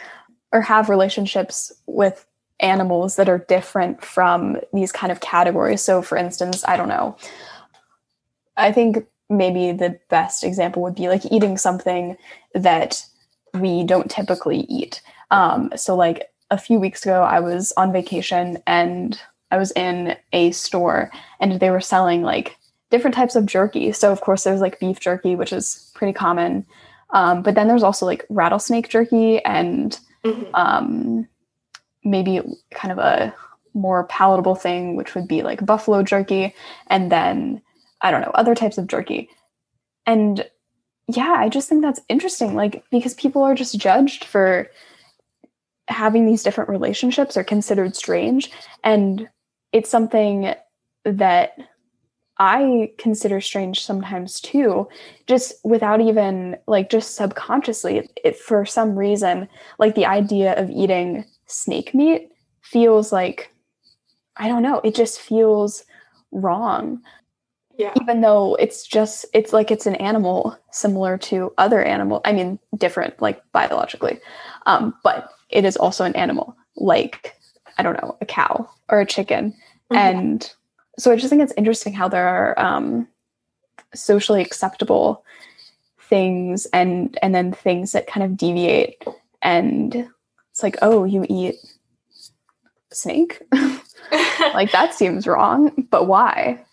or 0.53 0.61
have 0.61 0.89
relationships 0.89 1.73
with 1.87 2.27
animals 2.61 3.17
that 3.17 3.29
are 3.29 3.39
different 3.49 4.05
from 4.05 4.59
these 4.73 4.93
kind 4.93 5.13
of 5.13 5.21
categories. 5.21 5.83
So, 5.83 6.03
for 6.03 6.17
instance, 6.17 6.65
I 6.67 6.77
don't 6.77 6.89
know. 6.89 7.17
I 8.57 8.73
think 8.73 9.07
maybe 9.31 9.73
the 9.73 9.99
best 10.09 10.43
example 10.43 10.83
would 10.83 10.95
be 10.95 11.09
like 11.09 11.31
eating 11.31 11.57
something 11.57 12.17
that 12.55 13.05
we 13.55 13.85
don't 13.85 14.11
typically 14.11 14.61
eat. 14.69 15.01
Um, 15.31 15.71
so, 15.77 15.95
like 15.95 16.31
a 16.51 16.59
few 16.59 16.81
weeks 16.81 17.03
ago, 17.03 17.23
I 17.23 17.41
was 17.41 17.73
on 17.77 17.93
vacation 17.93 18.59
and 18.67 19.21
I 19.51 19.59
was 19.59 19.71
in 19.73 20.17
a 20.33 20.51
store 20.53 21.11
and 21.41 21.61
they 21.61 21.71
were 21.71 21.81
selling 21.81 22.23
like 22.23 22.57
different 22.91 23.15
types 23.15 23.37
of 23.37 23.47
jerky. 23.47 23.93
So, 23.93 24.11
of 24.11 24.21
course, 24.21 24.45
there's 24.45 24.61
like 24.61 24.81
beef 24.81 24.99
jerky, 24.99 25.37
which 25.37 25.53
is 25.53 25.91
pretty 25.95 26.13
common. 26.13 26.67
Um, 27.11 27.43
but 27.43 27.55
then 27.55 27.69
there's 27.69 27.83
also 27.83 28.07
like 28.07 28.27
rattlesnake 28.29 28.89
jerky 28.89 29.43
and 29.45 29.99
Mhm. 30.25 30.51
um, 30.55 31.29
maybe 32.05 32.41
kind 32.71 32.93
of 32.93 32.99
a 32.99 33.35
more 33.75 34.05
palatable 34.05 34.55
thing, 34.55 34.97
which 34.97 35.15
would 35.15 35.29
be 35.29 35.43
like 35.43 35.65
buffalo 35.65 36.03
jerky, 36.03 36.55
and 36.89 37.11
then 37.13 37.63
I 38.01 38.11
don't 38.11 38.21
know, 38.23 38.31
other 38.35 38.55
types 38.55 38.79
of 38.79 38.87
jerky. 38.87 39.29
And 40.07 40.49
yeah, 41.07 41.35
I 41.37 41.49
just 41.49 41.69
think 41.69 41.83
that's 41.83 42.01
interesting, 42.09 42.55
like 42.55 42.85
because 42.91 43.15
people 43.15 43.43
are 43.43 43.55
just 43.55 43.79
judged 43.79 44.25
for 44.25 44.69
having 45.89 46.27
these 46.27 46.43
different 46.43 46.69
relationships 46.71 47.37
or 47.37 47.43
considered 47.45 47.97
strange. 47.97 48.51
And 48.85 49.29
it's 49.73 49.89
something 49.91 50.55
that 51.05 51.57
I 52.39 52.93
consider 52.99 53.41
strange 53.41 53.83
sometimes 53.85 54.41
too, 54.41 54.89
just 55.27 55.55
without 55.65 56.01
even 56.01 56.57
like 56.67 56.89
just 56.91 57.17
subconsciously. 57.17 57.99
It, 57.99 58.21
it, 58.25 58.37
for 58.37 58.65
some 58.65 58.97
reason, 58.97 59.49
like 59.79 59.95
the 59.95 60.07
idea 60.07 60.55
of 60.55 60.71
eating 60.71 61.25
snake 61.47 61.95
meat 61.95 62.31
feels 62.63 63.13
like, 63.13 63.53
I 64.37 64.47
don't 64.49 64.63
know, 64.63 64.81
it 64.85 64.95
just 64.95 65.21
feels 65.21 65.85
wrong. 66.31 67.01
Yeah. 67.77 67.93
Even 68.01 68.21
though 68.21 68.57
it's 68.57 68.87
just, 68.87 69.25
it's 69.33 69.53
like 69.53 69.71
it's 69.71 69.87
an 69.87 69.95
animal 69.97 70.57
similar 70.73 71.17
to 71.19 71.53
other 71.59 71.83
animal. 71.83 72.21
I 72.25 72.33
mean, 72.33 72.59
different, 72.77 73.21
like 73.23 73.41
biologically, 73.53 74.21
um, 74.67 74.95
but 75.05 75.31
it 75.51 75.65
is 75.65 75.77
also 75.77 76.05
an 76.05 76.15
animal, 76.17 76.57
like 76.77 77.35
I 77.79 77.83
don't 77.85 78.01
know, 78.03 78.17
a 78.21 78.27
cow 78.27 78.69
or 78.89 79.01
a 79.01 79.07
chicken, 79.07 79.55
Mhm. 79.93 79.97
and 79.97 80.53
so 80.99 81.13
I 81.13 81.17
just 81.17 81.31
think 81.31 81.43
it's 81.43 81.53
interesting 81.57 81.93
how 81.93 82.09
there 82.09 82.29
are 82.29 82.59
um, 82.59 83.09
socially 83.95 84.43
acceptable 84.43 85.25
things 86.01 86.67
and 86.73 87.19
and 87.23 87.35
then 87.35 87.53
things 87.53 87.93
that 87.93 88.07
kind 88.07 88.25
of 88.25 88.37
deviate 88.37 89.05
and 89.43 90.09
it's 90.51 90.63
like 90.63 90.79
oh 90.81 91.05
you 91.05 91.27
eat 91.29 91.57
snake 92.91 93.43
like 94.55 94.73
that 94.73 94.95
seems 94.95 95.27
wrong 95.27 95.87
but 95.91 96.07
why 96.07 96.65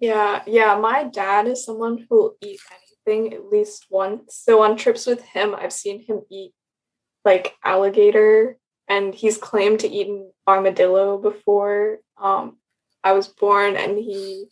Yeah, 0.00 0.42
yeah. 0.46 0.76
My 0.76 1.04
dad 1.04 1.46
is 1.46 1.64
someone 1.64 1.98
who 1.98 2.16
will 2.16 2.36
eat 2.40 2.60
anything 3.06 3.32
at 3.34 3.46
least 3.46 3.86
once. 3.90 4.36
So 4.36 4.62
on 4.62 4.76
trips 4.76 5.06
with 5.06 5.22
him, 5.22 5.54
I've 5.54 5.72
seen 5.72 6.04
him 6.04 6.22
eat 6.30 6.52
like 7.24 7.54
alligator, 7.64 8.58
and 8.88 9.14
he's 9.14 9.38
claimed 9.38 9.80
to 9.80 9.88
eat 9.88 10.08
an 10.08 10.30
armadillo 10.46 11.18
before 11.18 11.98
um, 12.20 12.58
I 13.04 13.12
was 13.12 13.28
born, 13.28 13.76
and 13.76 13.98
he, 13.98 14.46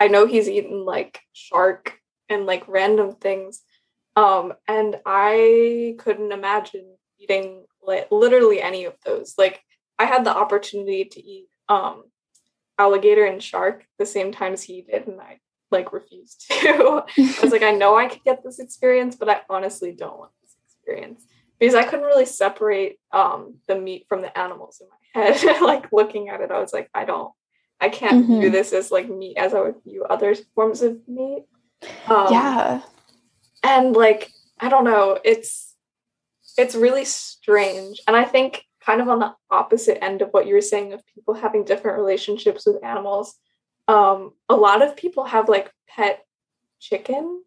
I 0.00 0.08
know 0.08 0.26
he's 0.26 0.48
eaten 0.48 0.84
like 0.84 1.20
shark 1.32 1.98
and 2.28 2.46
like 2.46 2.66
random 2.68 3.16
things, 3.16 3.62
um, 4.16 4.54
and 4.66 4.96
I 5.04 5.96
couldn't 5.98 6.32
imagine 6.32 6.96
eating 7.18 7.64
like 7.82 8.08
literally 8.10 8.62
any 8.62 8.84
of 8.84 8.94
those. 9.04 9.34
Like 9.36 9.62
I 9.98 10.04
had 10.04 10.24
the 10.24 10.36
opportunity 10.36 11.04
to 11.04 11.22
eat 11.22 11.46
um 11.68 12.04
alligator 12.78 13.24
and 13.24 13.42
shark 13.42 13.84
the 13.98 14.06
same 14.06 14.32
times 14.32 14.62
he 14.62 14.82
did 14.82 15.06
and 15.06 15.20
I 15.20 15.40
like 15.70 15.92
refused 15.92 16.46
to. 16.48 17.04
I 17.18 17.38
was 17.42 17.52
like, 17.52 17.62
I 17.62 17.72
know 17.72 17.96
I 17.96 18.06
could 18.06 18.22
get 18.24 18.44
this 18.44 18.58
experience, 18.58 19.16
but 19.16 19.28
I 19.28 19.40
honestly 19.48 19.92
don't 19.92 20.18
want 20.18 20.32
this 20.42 20.54
experience. 20.66 21.24
Because 21.58 21.74
I 21.74 21.84
couldn't 21.84 22.04
really 22.04 22.26
separate 22.26 22.98
um 23.12 23.56
the 23.66 23.78
meat 23.78 24.06
from 24.08 24.22
the 24.22 24.36
animals 24.36 24.80
in 24.80 24.88
my 24.88 25.22
head. 25.32 25.60
like 25.62 25.92
looking 25.92 26.28
at 26.28 26.40
it, 26.40 26.50
I 26.50 26.60
was 26.60 26.72
like, 26.72 26.90
I 26.94 27.04
don't 27.04 27.32
I 27.80 27.88
can't 27.88 28.26
view 28.26 28.48
Mhm. 28.48 28.52
this 28.52 28.72
as 28.72 28.90
like 28.90 29.08
meat 29.08 29.36
as 29.36 29.54
I 29.54 29.60
would 29.60 29.82
view 29.84 30.04
other 30.04 30.34
forms 30.54 30.82
of 30.82 31.06
meat. 31.08 31.44
Um, 32.06 32.32
yeah 32.32 32.80
and 33.62 33.94
like 33.94 34.30
i 34.60 34.68
don't 34.68 34.84
know 34.84 35.18
it's 35.24 35.74
it's 36.56 36.74
really 36.74 37.04
strange 37.04 38.00
and 38.06 38.16
i 38.16 38.24
think 38.24 38.64
kind 38.80 39.00
of 39.02 39.08
on 39.08 39.18
the 39.18 39.34
opposite 39.50 40.02
end 40.02 40.22
of 40.22 40.30
what 40.30 40.46
you 40.46 40.54
were 40.54 40.60
saying 40.62 40.92
of 40.94 41.02
people 41.14 41.34
having 41.34 41.64
different 41.64 41.98
relationships 41.98 42.64
with 42.66 42.82
animals 42.82 43.34
um 43.88 44.32
a 44.48 44.56
lot 44.56 44.80
of 44.82 44.96
people 44.96 45.24
have 45.24 45.48
like 45.50 45.70
pet 45.88 46.24
chicken 46.80 47.42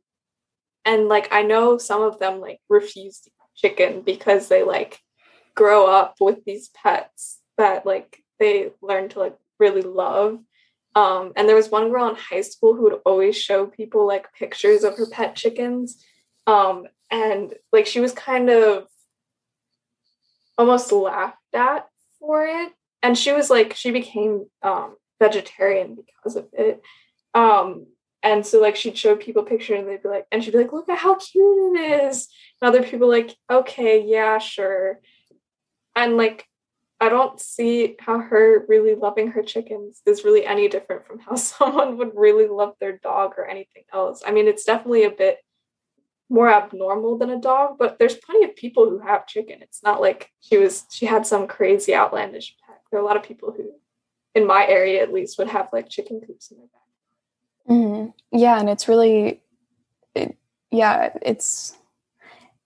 and 0.86 1.08
like 1.08 1.28
i 1.32 1.42
know 1.42 1.78
some 1.80 2.04
of 2.04 2.20
them 2.20 2.40
like 2.40 2.60
refuse 2.70 3.28
chicken 3.56 4.02
because 4.02 4.48
they 4.48 4.64
like 4.64 5.00
grow 5.56 5.88
up 5.88 6.16
with 6.22 6.44
these 6.46 6.70
pets 6.70 7.40
that 7.58 7.86
like 7.86 8.22
they 8.40 8.70
learn 8.82 9.10
to 9.10 9.20
like 9.20 9.36
really 9.60 9.82
love 9.82 10.40
um, 10.96 11.34
and 11.36 11.48
there 11.48 11.56
was 11.56 11.70
one 11.70 11.90
girl 11.90 12.10
in 12.10 12.16
high 12.16 12.42
school 12.42 12.76
who 12.76 12.84
would 12.84 13.00
always 13.06 13.38
show 13.38 13.68
people 13.68 14.08
like 14.08 14.34
pictures 14.34 14.84
of 14.84 14.98
her 14.98 15.06
pet 15.08 15.36
chickens. 15.36 16.04
Um, 16.48 16.88
and 17.12 17.54
like 17.72 17.86
she 17.86 18.00
was 18.00 18.12
kind 18.12 18.50
of 18.50 18.88
almost 20.58 20.92
laughed 20.92 21.38
at 21.54 21.88
for 22.20 22.46
it. 22.46 22.74
And 23.02 23.18
she 23.18 23.32
was 23.32 23.50
like, 23.50 23.76
she 23.76 23.92
became 23.92 24.48
um, 24.62 24.96
vegetarian 25.22 25.96
because 25.96 26.36
of 26.36 26.48
it. 26.54 26.82
Um, 27.34 27.86
and 28.22 28.46
so 28.46 28.60
like 28.60 28.76
she'd 28.76 28.98
show 28.98 29.16
people 29.16 29.44
pictures 29.44 29.80
and 29.80 29.88
they'd 29.88 30.04
be 30.04 30.10
like, 30.10 30.26
and 30.32 30.44
she'd 30.44 30.52
be 30.52 30.58
like, 30.58 30.74
look 30.74 30.90
at 30.90 30.98
how 30.98 31.16
cute 31.16 31.78
it 31.78 32.04
is. 32.04 32.28
And 32.62 32.68
other 32.68 32.84
people 32.84 33.08
like, 33.08 33.34
okay, 33.50 34.04
yeah, 34.06 34.40
sure. 34.40 35.00
And 35.96 36.18
like 36.18 36.49
I 37.02 37.10
don't 37.10 37.40
see 37.40 37.96
how 38.00 38.20
her 38.20 38.66
really 38.68 38.94
loving 38.94 39.30
her 39.32 39.42
chickens 39.42 40.02
is 40.06 40.26
really 40.26 40.46
any 40.46 40.68
different 40.68 41.06
from 41.06 41.20
how 41.20 41.36
someone 41.54 41.98
would 41.98 42.12
really 42.16 42.48
love 42.48 42.76
their 42.80 42.98
dog 42.98 43.34
or 43.38 43.46
anything 43.46 43.84
else. 43.94 44.22
I 44.26 44.32
mean, 44.32 44.48
it's 44.48 44.66
definitely 44.66 45.06
a 45.06 45.12
bit 45.12 45.38
more 46.30 46.50
abnormal 46.50 47.18
than 47.18 47.32
a 47.32 47.40
dog, 47.40 47.78
but 47.80 47.98
there's 47.98 48.16
plenty 48.16 48.46
of 48.46 48.56
people 48.56 48.90
who 48.90 49.00
have 49.00 49.28
chicken. 49.28 49.62
It's 49.62 49.82
not 49.84 50.02
like 50.02 50.30
she 50.42 50.58
was 50.58 50.86
she 50.92 51.06
had 51.06 51.26
some 51.26 51.48
crazy 51.48 51.96
outlandish 51.96 52.56
pet. 52.66 52.82
There 52.92 53.00
are 53.00 53.04
a 53.04 53.06
lot 53.06 53.18
of 53.18 53.24
people 53.24 53.54
who 53.56 53.72
in 54.36 54.46
my 54.46 54.68
area 54.68 55.02
at 55.02 55.12
least 55.12 55.38
would 55.40 55.48
have 55.48 55.70
like 55.74 55.90
chicken 55.90 56.22
coops 56.26 56.52
in 56.52 56.58
their 56.58 56.68
back. 56.68 57.76
Mhm. 57.76 58.14
yeah 58.32 58.60
and 58.60 58.70
it's 58.70 58.88
really 58.88 59.42
it, 60.16 60.36
yeah 60.72 61.12
it's 61.22 61.76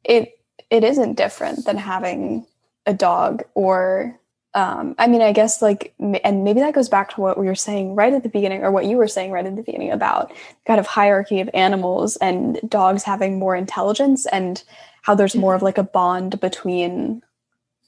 it 0.03 0.37
it 0.69 0.83
isn't 0.83 1.15
different 1.15 1.65
than 1.65 1.77
having 1.77 2.45
a 2.85 2.93
dog 2.93 3.43
or 3.53 4.19
um, 4.55 4.93
I 4.99 5.07
mean, 5.07 5.21
I 5.21 5.31
guess 5.31 5.61
like, 5.61 5.93
and 5.99 6.43
maybe 6.43 6.59
that 6.59 6.75
goes 6.75 6.89
back 6.89 7.13
to 7.15 7.21
what 7.21 7.39
we 7.39 7.47
were 7.47 7.55
saying 7.55 7.95
right 7.95 8.13
at 8.13 8.23
the 8.23 8.29
beginning, 8.29 8.63
or 8.63 8.71
what 8.71 8.85
you 8.85 8.97
were 8.97 9.07
saying 9.07 9.31
right 9.31 9.45
at 9.45 9.55
the 9.55 9.63
beginning 9.63 9.91
about 9.91 10.31
kind 10.67 10.79
of 10.79 10.85
hierarchy 10.85 11.39
of 11.41 11.49
animals 11.53 12.17
and 12.17 12.59
dogs 12.67 13.03
having 13.03 13.39
more 13.39 13.55
intelligence 13.55 14.27
and 14.27 14.63
how 15.01 15.15
there's 15.15 15.35
more 15.35 15.55
of 15.55 15.63
like 15.63 15.77
a 15.77 15.83
bond 15.83 16.39
between 16.39 17.23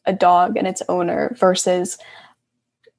a 0.05 0.13
dog 0.13 0.57
and 0.57 0.67
its 0.67 0.81
owner 0.89 1.35
versus 1.39 1.97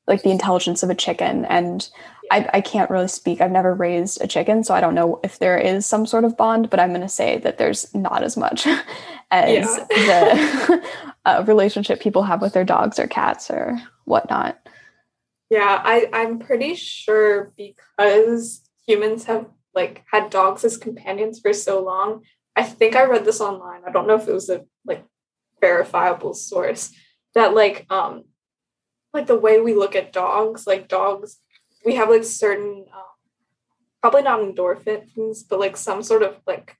like 0.07 0.23
the 0.23 0.31
intelligence 0.31 0.83
of 0.83 0.91
a 0.91 0.95
chicken. 0.95 1.45
And 1.45 1.89
I, 2.31 2.49
I 2.55 2.61
can't 2.61 2.91
really 2.91 3.09
speak. 3.09 3.41
I've 3.41 3.51
never 3.51 3.75
raised 3.75 4.23
a 4.23 4.27
chicken, 4.27 4.65
so 4.65 4.75
I 4.75 4.81
don't 4.81 4.95
know 4.95 5.21
if 5.23 5.39
there 5.39 5.59
is 5.59 5.87
some 5.87 6.07
sort 6.07 6.25
of 6.25 6.37
bond, 6.37 6.71
but 6.71 6.81
I'm 6.81 6.91
going 6.91 7.01
to 7.01 7.09
say 7.09 7.39
that 7.39 7.59
there's 7.59 7.93
not 7.95 8.23
as 8.23 8.37
much 8.37 8.67
as 9.31 9.77
the 9.77 10.83
uh, 11.27 11.45
relationship 11.47 12.01
people 12.01 12.23
have 12.23 12.41
with 12.41 12.55
their 12.55 12.65
dogs 12.65 12.99
or 12.99 13.07
cats 13.07 13.51
or 13.51 13.79
whatnot. 14.05 14.59
Yeah, 15.51 15.83
I, 15.85 16.09
I'm 16.13 16.39
pretty 16.39 16.75
sure 16.75 17.53
because 17.57 18.63
humans 18.87 19.25
have 19.25 19.47
like 19.75 20.05
had 20.11 20.31
dogs 20.31 20.65
as 20.65 20.79
companions 20.79 21.41
for 21.41 21.53
so 21.53 21.83
long. 21.83 22.23
I 22.55 22.63
think 22.63 22.97
I 22.97 23.05
read 23.05 23.25
this 23.25 23.41
online. 23.41 23.83
I 23.87 23.91
don't 23.91 24.07
know 24.07 24.15
if 24.15 24.29
it 24.29 24.33
was 24.33 24.49
a 24.49 24.65
like 24.87 25.05
verifiable 25.61 26.33
source 26.33 26.93
that 27.35 27.55
like 27.55 27.87
um 27.91 28.25
like 29.13 29.27
the 29.27 29.39
way 29.39 29.61
we 29.61 29.75
look 29.75 29.97
at 29.97 30.13
dogs 30.13 30.67
like 30.67 30.89
dogs 30.89 31.41
we 31.85 31.95
have 31.95 32.11
like 32.11 32.25
certain 32.25 32.85
um, 32.95 33.03
probably 34.03 34.23
not 34.23 34.41
endorphins 34.41 35.39
but 35.49 35.59
like 35.59 35.77
some 35.77 36.03
sort 36.03 36.23
of 36.23 36.37
like 36.47 36.77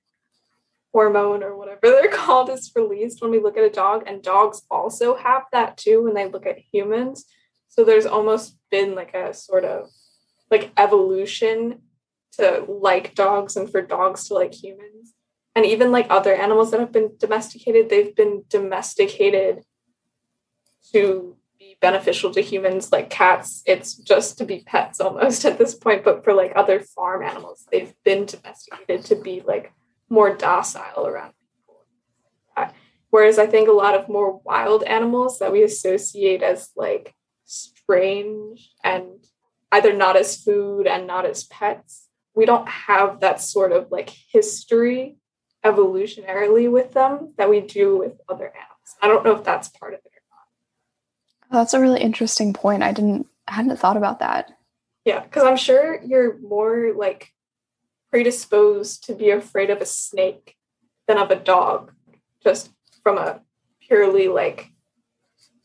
hormone 0.93 1.43
or 1.43 1.55
whatever 1.55 1.79
they're 1.83 2.09
called 2.09 2.49
is 2.49 2.71
released 2.75 3.21
when 3.21 3.31
we 3.31 3.39
look 3.39 3.57
at 3.57 3.63
a 3.63 3.69
dog 3.69 4.03
and 4.07 4.21
dogs 4.21 4.63
also 4.69 5.15
have 5.15 5.43
that 5.51 5.77
too 5.77 6.03
when 6.03 6.13
they 6.13 6.27
look 6.27 6.45
at 6.45 6.57
humans. 6.57 7.25
So 7.67 7.83
there's 7.83 8.05
almost 8.05 8.57
been 8.71 8.95
like 8.95 9.13
a 9.13 9.33
sort 9.33 9.65
of 9.65 9.89
like 10.49 10.71
evolution 10.77 11.81
to 12.33 12.65
like 12.67 13.15
dogs 13.15 13.55
and 13.55 13.69
for 13.69 13.81
dogs 13.81 14.27
to 14.27 14.33
like 14.33 14.53
humans. 14.53 15.13
And 15.55 15.65
even 15.65 15.91
like 15.91 16.07
other 16.09 16.35
animals 16.35 16.71
that 16.71 16.79
have 16.79 16.91
been 16.91 17.11
domesticated 17.19 17.89
they've 17.89 18.15
been 18.15 18.43
domesticated 18.49 19.63
to 20.93 21.35
be 21.59 21.77
beneficial 21.81 22.31
to 22.31 22.41
humans. 22.41 22.91
Like 22.91 23.09
cats 23.09 23.61
it's 23.65 23.95
just 23.95 24.37
to 24.37 24.45
be 24.45 24.63
pets 24.65 25.01
almost 25.01 25.45
at 25.49 25.57
this 25.57 25.75
point 25.75 26.03
but 26.03 26.23
for 26.23 26.33
like 26.33 26.53
other 26.55 26.79
farm 26.79 27.23
animals 27.23 27.65
they've 27.71 27.93
been 28.05 28.25
domesticated 28.25 29.05
to 29.05 29.15
be 29.15 29.43
like 29.45 29.73
more 30.09 30.35
docile 30.35 31.07
around 31.07 31.33
people 31.53 31.85
uh, 32.55 32.69
whereas 33.09 33.37
i 33.39 33.45
think 33.45 33.67
a 33.67 33.73
lot 33.73 33.95
of 33.95 34.09
more 34.09 34.41
wild 34.43 34.83
animals 34.83 35.39
that 35.39 35.51
we 35.51 35.63
associate 35.63 36.41
as 36.41 36.69
like 36.75 37.13
strange 37.45 38.71
and 38.83 39.05
either 39.71 39.93
not 39.93 40.15
as 40.15 40.41
food 40.41 40.87
and 40.87 41.07
not 41.07 41.25
as 41.25 41.43
pets 41.45 42.07
we 42.35 42.45
don't 42.45 42.67
have 42.67 43.19
that 43.19 43.41
sort 43.41 43.71
of 43.71 43.91
like 43.91 44.09
history 44.31 45.17
evolutionarily 45.65 46.71
with 46.71 46.93
them 46.93 47.33
that 47.37 47.49
we 47.49 47.59
do 47.61 47.97
with 47.97 48.13
other 48.29 48.47
animals 48.47 48.95
i 49.01 49.07
don't 49.07 49.25
know 49.25 49.35
if 49.35 49.43
that's 49.43 49.69
part 49.69 49.93
of 49.93 49.99
it 49.99 50.11
or 50.15 50.21
not. 50.29 51.51
Oh, 51.51 51.59
that's 51.59 51.73
a 51.73 51.79
really 51.79 52.01
interesting 52.01 52.53
point. 52.53 52.83
I 52.83 52.91
didn't 52.91 53.27
I 53.47 53.53
hadn't 53.53 53.77
thought 53.77 53.97
about 53.97 54.19
that. 54.19 54.51
Yeah, 55.05 55.21
because 55.21 55.43
I'm 55.43 55.57
sure 55.57 56.01
you're 56.03 56.37
more 56.39 56.91
like 56.95 57.31
predisposed 58.09 59.03
to 59.05 59.13
be 59.13 59.29
afraid 59.29 59.69
of 59.69 59.81
a 59.81 59.85
snake 59.85 60.55
than 61.07 61.17
of 61.17 61.31
a 61.31 61.35
dog, 61.35 61.93
just 62.43 62.69
from 63.03 63.17
a 63.17 63.41
purely 63.81 64.27
like 64.27 64.71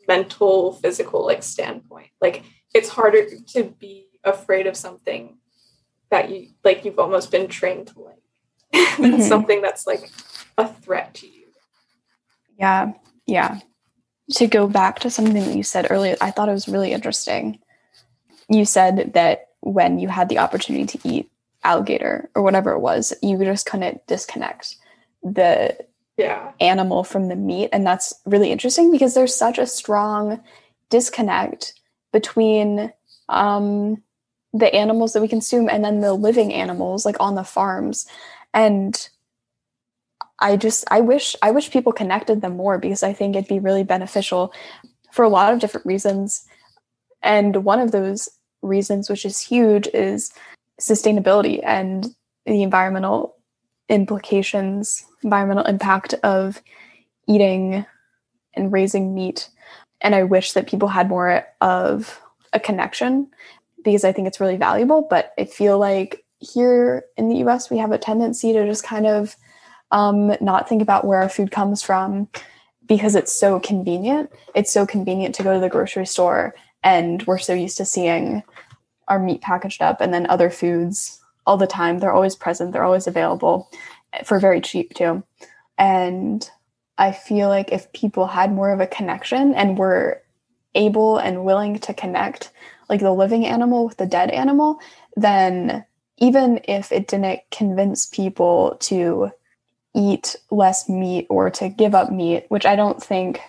mental, 0.08 0.72
physical 0.72 1.24
like 1.24 1.42
standpoint. 1.42 2.08
Like 2.20 2.44
it's 2.74 2.88
harder 2.88 3.26
to 3.48 3.64
be 3.64 4.06
afraid 4.24 4.66
of 4.66 4.76
something 4.76 5.38
that 6.10 6.30
you 6.30 6.48
like 6.62 6.84
you've 6.84 6.98
almost 6.98 7.30
been 7.30 7.48
trained 7.48 7.88
to 7.88 8.00
like 8.00 8.16
than 8.98 9.12
mm-hmm. 9.12 9.22
something 9.22 9.62
that's 9.62 9.86
like 9.86 10.10
a 10.58 10.68
threat 10.68 11.14
to 11.14 11.26
you. 11.26 11.46
Yeah. 12.58 12.92
Yeah 13.26 13.60
to 14.34 14.46
go 14.46 14.66
back 14.66 15.00
to 15.00 15.10
something 15.10 15.34
that 15.34 15.56
you 15.56 15.62
said 15.62 15.86
earlier, 15.90 16.16
I 16.20 16.30
thought 16.30 16.48
it 16.48 16.52
was 16.52 16.68
really 16.68 16.92
interesting. 16.92 17.58
You 18.48 18.64
said 18.64 19.12
that 19.14 19.48
when 19.60 19.98
you 19.98 20.08
had 20.08 20.28
the 20.28 20.38
opportunity 20.38 20.98
to 20.98 21.08
eat 21.08 21.30
alligator 21.64 22.30
or 22.34 22.42
whatever 22.42 22.72
it 22.72 22.80
was, 22.80 23.12
you 23.22 23.38
just 23.38 23.66
couldn't 23.66 24.06
disconnect 24.06 24.76
the 25.22 25.76
yeah. 26.16 26.52
animal 26.60 27.04
from 27.04 27.28
the 27.28 27.36
meat. 27.36 27.70
And 27.72 27.86
that's 27.86 28.12
really 28.26 28.50
interesting 28.50 28.90
because 28.90 29.14
there's 29.14 29.34
such 29.34 29.58
a 29.58 29.66
strong 29.66 30.42
disconnect 30.90 31.74
between 32.12 32.92
um, 33.28 34.02
the 34.52 34.72
animals 34.74 35.12
that 35.12 35.22
we 35.22 35.28
consume 35.28 35.68
and 35.68 35.84
then 35.84 36.00
the 36.00 36.12
living 36.12 36.52
animals, 36.52 37.06
like 37.06 37.16
on 37.20 37.34
the 37.34 37.44
farms. 37.44 38.06
And 38.52 39.08
I 40.38 40.56
just 40.56 40.84
I 40.90 41.00
wish 41.00 41.36
I 41.40 41.52
wish 41.52 41.70
people 41.70 41.92
connected 41.92 42.40
them 42.40 42.56
more 42.56 42.76
because 42.76 43.02
I 43.02 43.12
think 43.12 43.36
it'd 43.36 43.48
be 43.48 43.60
really 43.60 43.84
beneficial 43.84 44.52
for 45.12 45.24
a 45.24 45.28
lot 45.28 45.52
of 45.52 45.60
different 45.60 45.86
reasons. 45.86 46.46
And 47.22 47.64
one 47.64 47.78
of 47.78 47.92
those 47.92 48.28
reasons, 48.60 49.08
which 49.08 49.24
is 49.24 49.40
huge, 49.40 49.86
is 49.94 50.32
sustainability 50.82 51.60
and 51.62 52.14
the 52.44 52.62
environmental 52.62 53.36
implications, 53.88 55.06
environmental 55.22 55.64
impact 55.64 56.14
of 56.22 56.60
eating 57.28 57.86
and 58.54 58.72
raising 58.72 59.14
meat. 59.14 59.48
And 60.00 60.14
I 60.14 60.24
wish 60.24 60.52
that 60.52 60.66
people 60.66 60.88
had 60.88 61.08
more 61.08 61.46
of 61.60 62.20
a 62.52 62.58
connection 62.58 63.28
because 63.84 64.04
I 64.04 64.12
think 64.12 64.26
it's 64.26 64.40
really 64.40 64.56
valuable. 64.56 65.06
But 65.08 65.32
I 65.38 65.44
feel 65.44 65.78
like 65.78 66.24
here 66.38 67.04
in 67.16 67.28
the 67.28 67.36
US, 67.46 67.70
we 67.70 67.78
have 67.78 67.92
a 67.92 67.98
tendency 67.98 68.52
to 68.52 68.66
just 68.66 68.82
kind 68.82 69.06
of 69.06 69.36
um, 69.92 70.36
not 70.40 70.68
think 70.68 70.82
about 70.82 71.04
where 71.04 71.22
our 71.22 71.28
food 71.28 71.52
comes 71.52 71.82
from 71.82 72.28
because 72.86 73.14
it's 73.14 73.32
so 73.32 73.60
convenient. 73.60 74.30
It's 74.54 74.72
so 74.72 74.84
convenient 74.84 75.34
to 75.36 75.44
go 75.44 75.54
to 75.54 75.60
the 75.60 75.68
grocery 75.68 76.06
store, 76.06 76.54
and 76.82 77.22
we're 77.26 77.38
so 77.38 77.54
used 77.54 77.76
to 77.76 77.84
seeing 77.84 78.42
our 79.12 79.18
meat 79.18 79.42
packaged 79.42 79.82
up 79.82 80.00
and 80.00 80.12
then 80.12 80.26
other 80.28 80.48
foods 80.48 81.20
all 81.46 81.58
the 81.58 81.66
time. 81.66 81.98
They're 81.98 82.12
always 82.12 82.34
present, 82.34 82.72
they're 82.72 82.82
always 82.82 83.06
available 83.06 83.70
for 84.24 84.40
very 84.40 84.62
cheap 84.62 84.94
too. 84.94 85.22
And 85.76 86.48
I 86.96 87.12
feel 87.12 87.48
like 87.48 87.72
if 87.72 87.92
people 87.92 88.26
had 88.26 88.52
more 88.52 88.72
of 88.72 88.80
a 88.80 88.86
connection 88.86 89.54
and 89.54 89.76
were 89.76 90.22
able 90.74 91.18
and 91.18 91.44
willing 91.44 91.78
to 91.80 91.92
connect 91.92 92.50
like 92.88 93.00
the 93.00 93.12
living 93.12 93.46
animal 93.46 93.84
with 93.84 93.98
the 93.98 94.06
dead 94.06 94.30
animal, 94.30 94.78
then 95.14 95.84
even 96.16 96.60
if 96.64 96.90
it 96.90 97.08
didn't 97.08 97.40
convince 97.50 98.06
people 98.06 98.76
to 98.80 99.30
eat 99.94 100.36
less 100.50 100.88
meat 100.88 101.26
or 101.28 101.50
to 101.50 101.68
give 101.68 101.94
up 101.94 102.10
meat, 102.10 102.46
which 102.48 102.64
I 102.64 102.76
don't 102.76 103.02
think 103.02 103.40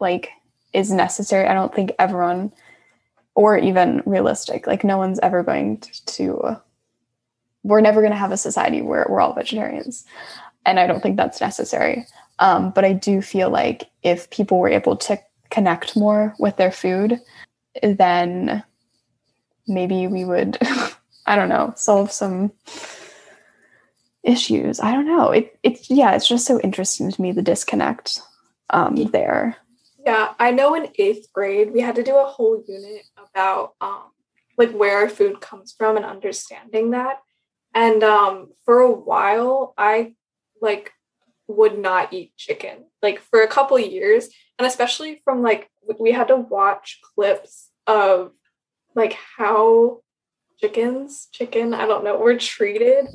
like 0.00 0.30
is 0.72 0.90
necessary. 0.90 1.46
I 1.46 1.54
don't 1.54 1.74
think 1.74 1.92
everyone 1.96 2.52
or 3.36 3.56
even 3.56 4.02
realistic. 4.06 4.66
Like 4.66 4.82
no 4.82 4.96
one's 4.96 5.20
ever 5.20 5.44
going 5.44 5.82
to 6.06 6.56
we're 7.62 7.80
never 7.80 8.00
going 8.00 8.12
to 8.12 8.18
have 8.18 8.32
a 8.32 8.36
society 8.36 8.80
where 8.80 9.06
we're 9.08 9.20
all 9.20 9.34
vegetarians. 9.34 10.04
And 10.64 10.78
I 10.78 10.86
don't 10.86 11.02
think 11.02 11.16
that's 11.16 11.40
necessary. 11.40 12.06
Um, 12.38 12.70
but 12.70 12.84
I 12.84 12.92
do 12.92 13.20
feel 13.20 13.50
like 13.50 13.90
if 14.02 14.30
people 14.30 14.58
were 14.58 14.68
able 14.68 14.96
to 14.96 15.18
connect 15.50 15.96
more 15.96 16.34
with 16.38 16.56
their 16.56 16.70
food, 16.70 17.20
then 17.82 18.62
maybe 19.66 20.06
we 20.06 20.24
would, 20.24 20.58
I 21.26 21.34
don't 21.34 21.48
know, 21.48 21.72
solve 21.76 22.12
some 22.12 22.52
issues. 24.22 24.78
I 24.80 24.92
don't 24.92 25.06
know. 25.06 25.30
It 25.30 25.58
it's 25.62 25.90
yeah, 25.90 26.14
it's 26.14 26.28
just 26.28 26.46
so 26.46 26.60
interesting 26.60 27.10
to 27.10 27.22
me 27.22 27.32
the 27.32 27.42
disconnect 27.42 28.20
um 28.70 28.96
there. 29.12 29.56
Yeah, 30.04 30.34
I 30.38 30.52
know 30.52 30.74
in 30.74 30.88
eighth 30.98 31.32
grade 31.32 31.72
we 31.72 31.80
had 31.80 31.96
to 31.96 32.02
do 32.02 32.16
a 32.16 32.24
whole 32.24 32.62
unit 32.68 33.02
about 33.36 33.74
um 33.82 34.10
like 34.56 34.72
where 34.72 34.96
our 34.96 35.08
food 35.10 35.40
comes 35.42 35.74
from 35.76 35.96
and 35.96 36.06
understanding 36.06 36.92
that. 36.92 37.18
And 37.74 38.02
um 38.02 38.48
for 38.64 38.80
a 38.80 38.90
while 38.90 39.74
I 39.76 40.14
like 40.62 40.92
would 41.46 41.78
not 41.78 42.12
eat 42.12 42.34
chicken. 42.36 42.86
Like 43.02 43.20
for 43.20 43.42
a 43.42 43.48
couple 43.48 43.78
years 43.78 44.28
and 44.58 44.66
especially 44.66 45.20
from 45.22 45.42
like 45.42 45.68
we 46.00 46.12
had 46.12 46.28
to 46.28 46.36
watch 46.36 47.00
clips 47.14 47.68
of 47.86 48.32
like 48.94 49.16
how 49.36 50.00
chickens, 50.58 51.28
chicken, 51.30 51.74
I 51.74 51.86
don't 51.86 52.04
know, 52.04 52.16
were 52.16 52.38
treated 52.38 53.06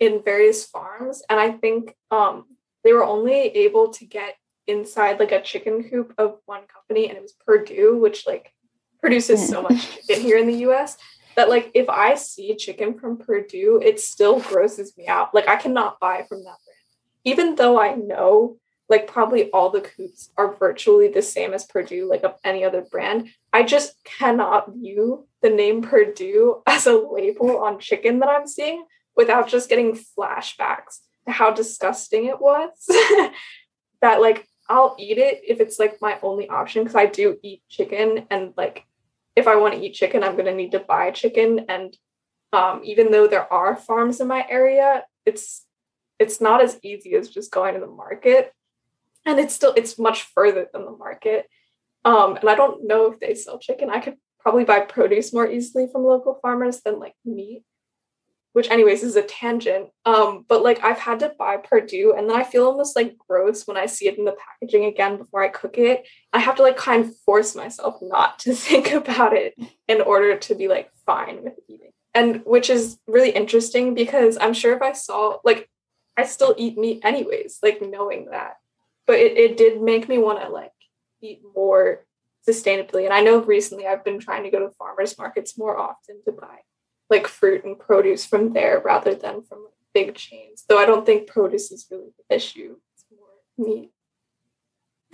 in 0.00 0.22
various 0.22 0.64
farms 0.64 1.22
and 1.28 1.40
i 1.40 1.50
think 1.50 1.92
um, 2.12 2.44
they 2.84 2.92
were 2.92 3.02
only 3.04 3.34
able 3.34 3.88
to 3.90 4.04
get 4.04 4.36
inside 4.68 5.18
like 5.18 5.32
a 5.32 5.42
chicken 5.42 5.82
coop 5.82 6.14
of 6.18 6.38
one 6.44 6.62
company 6.72 7.08
and 7.08 7.16
it 7.16 7.22
was 7.22 7.32
Perdue, 7.32 7.96
which 7.96 8.26
like 8.26 8.52
produces 9.00 9.48
so 9.48 9.62
much 9.62 9.90
chicken 9.90 10.22
here 10.22 10.38
in 10.38 10.46
the 10.46 10.54
us 10.54 10.96
that 11.36 11.48
like 11.48 11.70
if 11.74 11.88
i 11.88 12.14
see 12.14 12.56
chicken 12.56 12.98
from 12.98 13.16
Perdue, 13.16 13.80
it 13.82 14.00
still 14.00 14.40
grosses 14.40 14.96
me 14.96 15.06
out 15.06 15.34
like 15.34 15.48
i 15.48 15.56
cannot 15.56 16.00
buy 16.00 16.24
from 16.28 16.38
that 16.38 16.56
brand 16.64 16.78
even 17.24 17.54
though 17.54 17.80
i 17.80 17.94
know 17.94 18.56
like 18.88 19.06
probably 19.06 19.50
all 19.50 19.68
the 19.68 19.82
coops 19.82 20.30
are 20.38 20.54
virtually 20.54 21.08
the 21.08 21.20
same 21.20 21.52
as 21.52 21.66
Perdue, 21.66 22.08
like 22.08 22.24
of 22.24 22.34
any 22.44 22.64
other 22.64 22.82
brand 22.82 23.28
i 23.52 23.62
just 23.62 23.94
cannot 24.04 24.72
view 24.74 25.26
the 25.42 25.50
name 25.50 25.82
Perdue 25.82 26.62
as 26.66 26.86
a 26.86 26.96
label 26.96 27.58
on 27.58 27.78
chicken 27.78 28.18
that 28.20 28.28
i'm 28.28 28.46
seeing 28.46 28.84
without 29.18 29.48
just 29.48 29.68
getting 29.68 29.98
flashbacks 30.16 31.00
to 31.26 31.32
how 31.32 31.50
disgusting 31.50 32.26
it 32.26 32.40
was. 32.40 32.70
that 34.00 34.20
like 34.20 34.46
I'll 34.68 34.96
eat 34.98 35.18
it 35.18 35.42
if 35.46 35.60
it's 35.60 35.78
like 35.78 36.00
my 36.00 36.18
only 36.22 36.48
option 36.48 36.82
because 36.82 36.96
I 36.96 37.06
do 37.06 37.36
eat 37.42 37.62
chicken 37.68 38.26
and 38.30 38.52
like 38.56 38.84
if 39.38 39.46
I 39.46 39.56
want 39.56 39.74
to 39.74 39.80
eat 39.80 39.94
chicken, 39.94 40.22
I'm 40.22 40.36
gonna 40.36 40.54
need 40.54 40.72
to 40.72 40.80
buy 40.80 41.10
chicken. 41.10 41.66
And 41.68 41.96
um, 42.52 42.80
even 42.84 43.10
though 43.10 43.26
there 43.26 43.50
are 43.52 43.76
farms 43.76 44.20
in 44.20 44.28
my 44.28 44.44
area, 44.48 45.04
it's 45.24 45.64
it's 46.18 46.40
not 46.40 46.62
as 46.62 46.78
easy 46.82 47.14
as 47.14 47.28
just 47.28 47.52
going 47.52 47.74
to 47.74 47.80
the 47.80 47.86
market. 47.86 48.52
And 49.24 49.38
it's 49.38 49.54
still 49.54 49.72
it's 49.76 49.98
much 49.98 50.22
further 50.34 50.66
than 50.72 50.84
the 50.84 50.96
market. 50.96 51.46
Um, 52.04 52.36
and 52.36 52.48
I 52.48 52.54
don't 52.54 52.86
know 52.86 53.12
if 53.12 53.20
they 53.20 53.34
sell 53.34 53.58
chicken. 53.58 53.90
I 53.90 54.00
could 54.00 54.16
probably 54.40 54.64
buy 54.64 54.80
produce 54.80 55.32
more 55.32 55.48
easily 55.48 55.88
from 55.90 56.04
local 56.04 56.38
farmers 56.42 56.80
than 56.80 56.98
like 56.98 57.14
meat. 57.24 57.62
Which 58.52 58.70
anyways 58.70 59.02
is 59.02 59.16
a 59.16 59.22
tangent. 59.22 59.90
Um, 60.04 60.44
but 60.48 60.62
like 60.62 60.82
I've 60.82 60.98
had 60.98 61.20
to 61.20 61.32
buy 61.38 61.58
Perdue 61.58 62.14
and 62.16 62.28
then 62.28 62.36
I 62.36 62.44
feel 62.44 62.64
almost 62.64 62.96
like 62.96 63.16
gross 63.18 63.66
when 63.66 63.76
I 63.76 63.86
see 63.86 64.08
it 64.08 64.18
in 64.18 64.24
the 64.24 64.36
packaging 64.36 64.86
again 64.86 65.16
before 65.16 65.42
I 65.42 65.48
cook 65.48 65.78
it. 65.78 66.06
I 66.32 66.38
have 66.38 66.56
to 66.56 66.62
like 66.62 66.76
kind 66.76 67.04
of 67.04 67.16
force 67.20 67.54
myself 67.54 67.96
not 68.00 68.38
to 68.40 68.54
think 68.54 68.90
about 68.92 69.34
it 69.34 69.54
in 69.86 70.00
order 70.00 70.36
to 70.36 70.54
be 70.54 70.68
like 70.68 70.90
fine 71.06 71.44
with 71.44 71.54
eating. 71.68 71.92
And 72.14 72.42
which 72.44 72.70
is 72.70 72.98
really 73.06 73.30
interesting 73.30 73.94
because 73.94 74.38
I'm 74.40 74.54
sure 74.54 74.74
if 74.74 74.82
I 74.82 74.92
saw 74.92 75.38
like 75.44 75.68
I 76.16 76.24
still 76.24 76.54
eat 76.58 76.76
meat 76.76 77.00
anyways, 77.04 77.60
like 77.62 77.80
knowing 77.80 78.30
that. 78.32 78.56
But 79.06 79.20
it, 79.20 79.36
it 79.38 79.56
did 79.56 79.80
make 79.80 80.08
me 80.08 80.18
want 80.18 80.42
to 80.42 80.48
like 80.48 80.72
eat 81.22 81.42
more 81.54 82.04
sustainably. 82.48 83.04
And 83.04 83.12
I 83.12 83.20
know 83.20 83.40
recently 83.40 83.86
I've 83.86 84.04
been 84.04 84.18
trying 84.18 84.44
to 84.44 84.50
go 84.50 84.58
to 84.60 84.70
farmers 84.70 85.18
markets 85.18 85.58
more 85.58 85.78
often 85.78 86.20
to 86.24 86.32
buy 86.32 86.58
like 87.10 87.26
fruit 87.26 87.64
and 87.64 87.78
produce 87.78 88.24
from 88.24 88.52
there 88.52 88.80
rather 88.80 89.14
than 89.14 89.42
from 89.42 89.66
big 89.94 90.14
chains. 90.14 90.64
Though 90.68 90.78
I 90.78 90.86
don't 90.86 91.06
think 91.06 91.26
produce 91.26 91.70
is 91.70 91.86
really 91.90 92.10
the 92.18 92.34
issue. 92.34 92.76
It's 92.94 93.04
more 93.10 93.66
meat. 93.66 93.90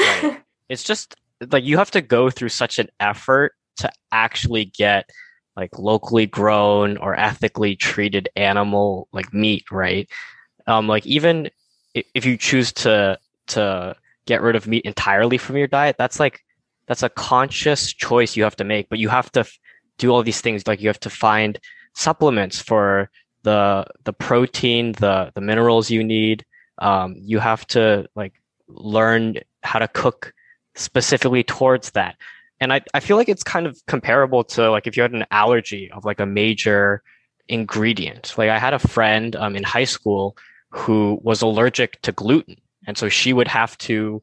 right. 0.00 0.40
It's 0.70 0.82
just 0.82 1.14
like 1.50 1.62
you 1.62 1.76
have 1.76 1.90
to 1.90 2.00
go 2.00 2.30
through 2.30 2.48
such 2.48 2.78
an 2.78 2.88
effort 2.98 3.52
to 3.76 3.92
actually 4.10 4.64
get 4.64 5.10
like 5.56 5.78
locally 5.78 6.26
grown 6.26 6.96
or 6.96 7.18
ethically 7.18 7.76
treated 7.76 8.28
animal 8.34 9.06
like 9.12 9.32
meat, 9.34 9.70
right? 9.70 10.08
Um, 10.66 10.88
like 10.88 11.06
even 11.06 11.50
if 11.94 12.24
you 12.24 12.36
choose 12.36 12.72
to 12.72 13.18
to 13.48 13.94
get 14.26 14.42
rid 14.42 14.56
of 14.56 14.66
meat 14.66 14.84
entirely 14.84 15.38
from 15.38 15.56
your 15.56 15.66
diet, 15.66 15.96
that's 15.98 16.18
like 16.18 16.40
that's 16.86 17.02
a 17.02 17.08
conscious 17.08 17.92
choice 17.92 18.36
you 18.36 18.44
have 18.44 18.56
to 18.56 18.64
make. 18.64 18.88
But 18.88 18.98
you 18.98 19.08
have 19.08 19.30
to 19.32 19.40
f- 19.40 19.58
do 19.98 20.10
all 20.12 20.22
these 20.22 20.40
things. 20.40 20.66
Like 20.66 20.80
you 20.80 20.88
have 20.88 21.00
to 21.00 21.10
find 21.10 21.58
supplements 21.94 22.60
for 22.60 23.10
the 23.42 23.86
the 24.04 24.12
protein, 24.12 24.92
the 24.92 25.32
the 25.34 25.40
minerals 25.40 25.90
you 25.90 26.04
need. 26.04 26.44
Um, 26.78 27.14
you 27.18 27.38
have 27.38 27.66
to 27.68 28.08
like 28.14 28.34
learn 28.68 29.38
how 29.62 29.78
to 29.78 29.88
cook 29.88 30.32
specifically 30.74 31.42
towards 31.42 31.90
that. 31.92 32.16
And 32.60 32.72
I, 32.72 32.80
I 32.94 33.00
feel 33.00 33.16
like 33.16 33.28
it's 33.28 33.44
kind 33.44 33.66
of 33.66 33.80
comparable 33.86 34.44
to 34.44 34.70
like 34.70 34.86
if 34.86 34.96
you 34.96 35.02
had 35.02 35.12
an 35.12 35.26
allergy 35.30 35.90
of 35.92 36.04
like 36.04 36.20
a 36.20 36.26
major 36.26 37.02
ingredient. 37.48 38.34
Like 38.36 38.50
I 38.50 38.58
had 38.58 38.74
a 38.74 38.78
friend 38.78 39.36
um, 39.36 39.56
in 39.56 39.62
high 39.62 39.84
school 39.84 40.36
who 40.70 41.20
was 41.22 41.42
allergic 41.42 42.00
to 42.02 42.12
gluten. 42.12 42.56
And 42.86 42.98
so 42.98 43.08
she 43.08 43.32
would 43.32 43.48
have 43.48 43.76
to 43.78 44.22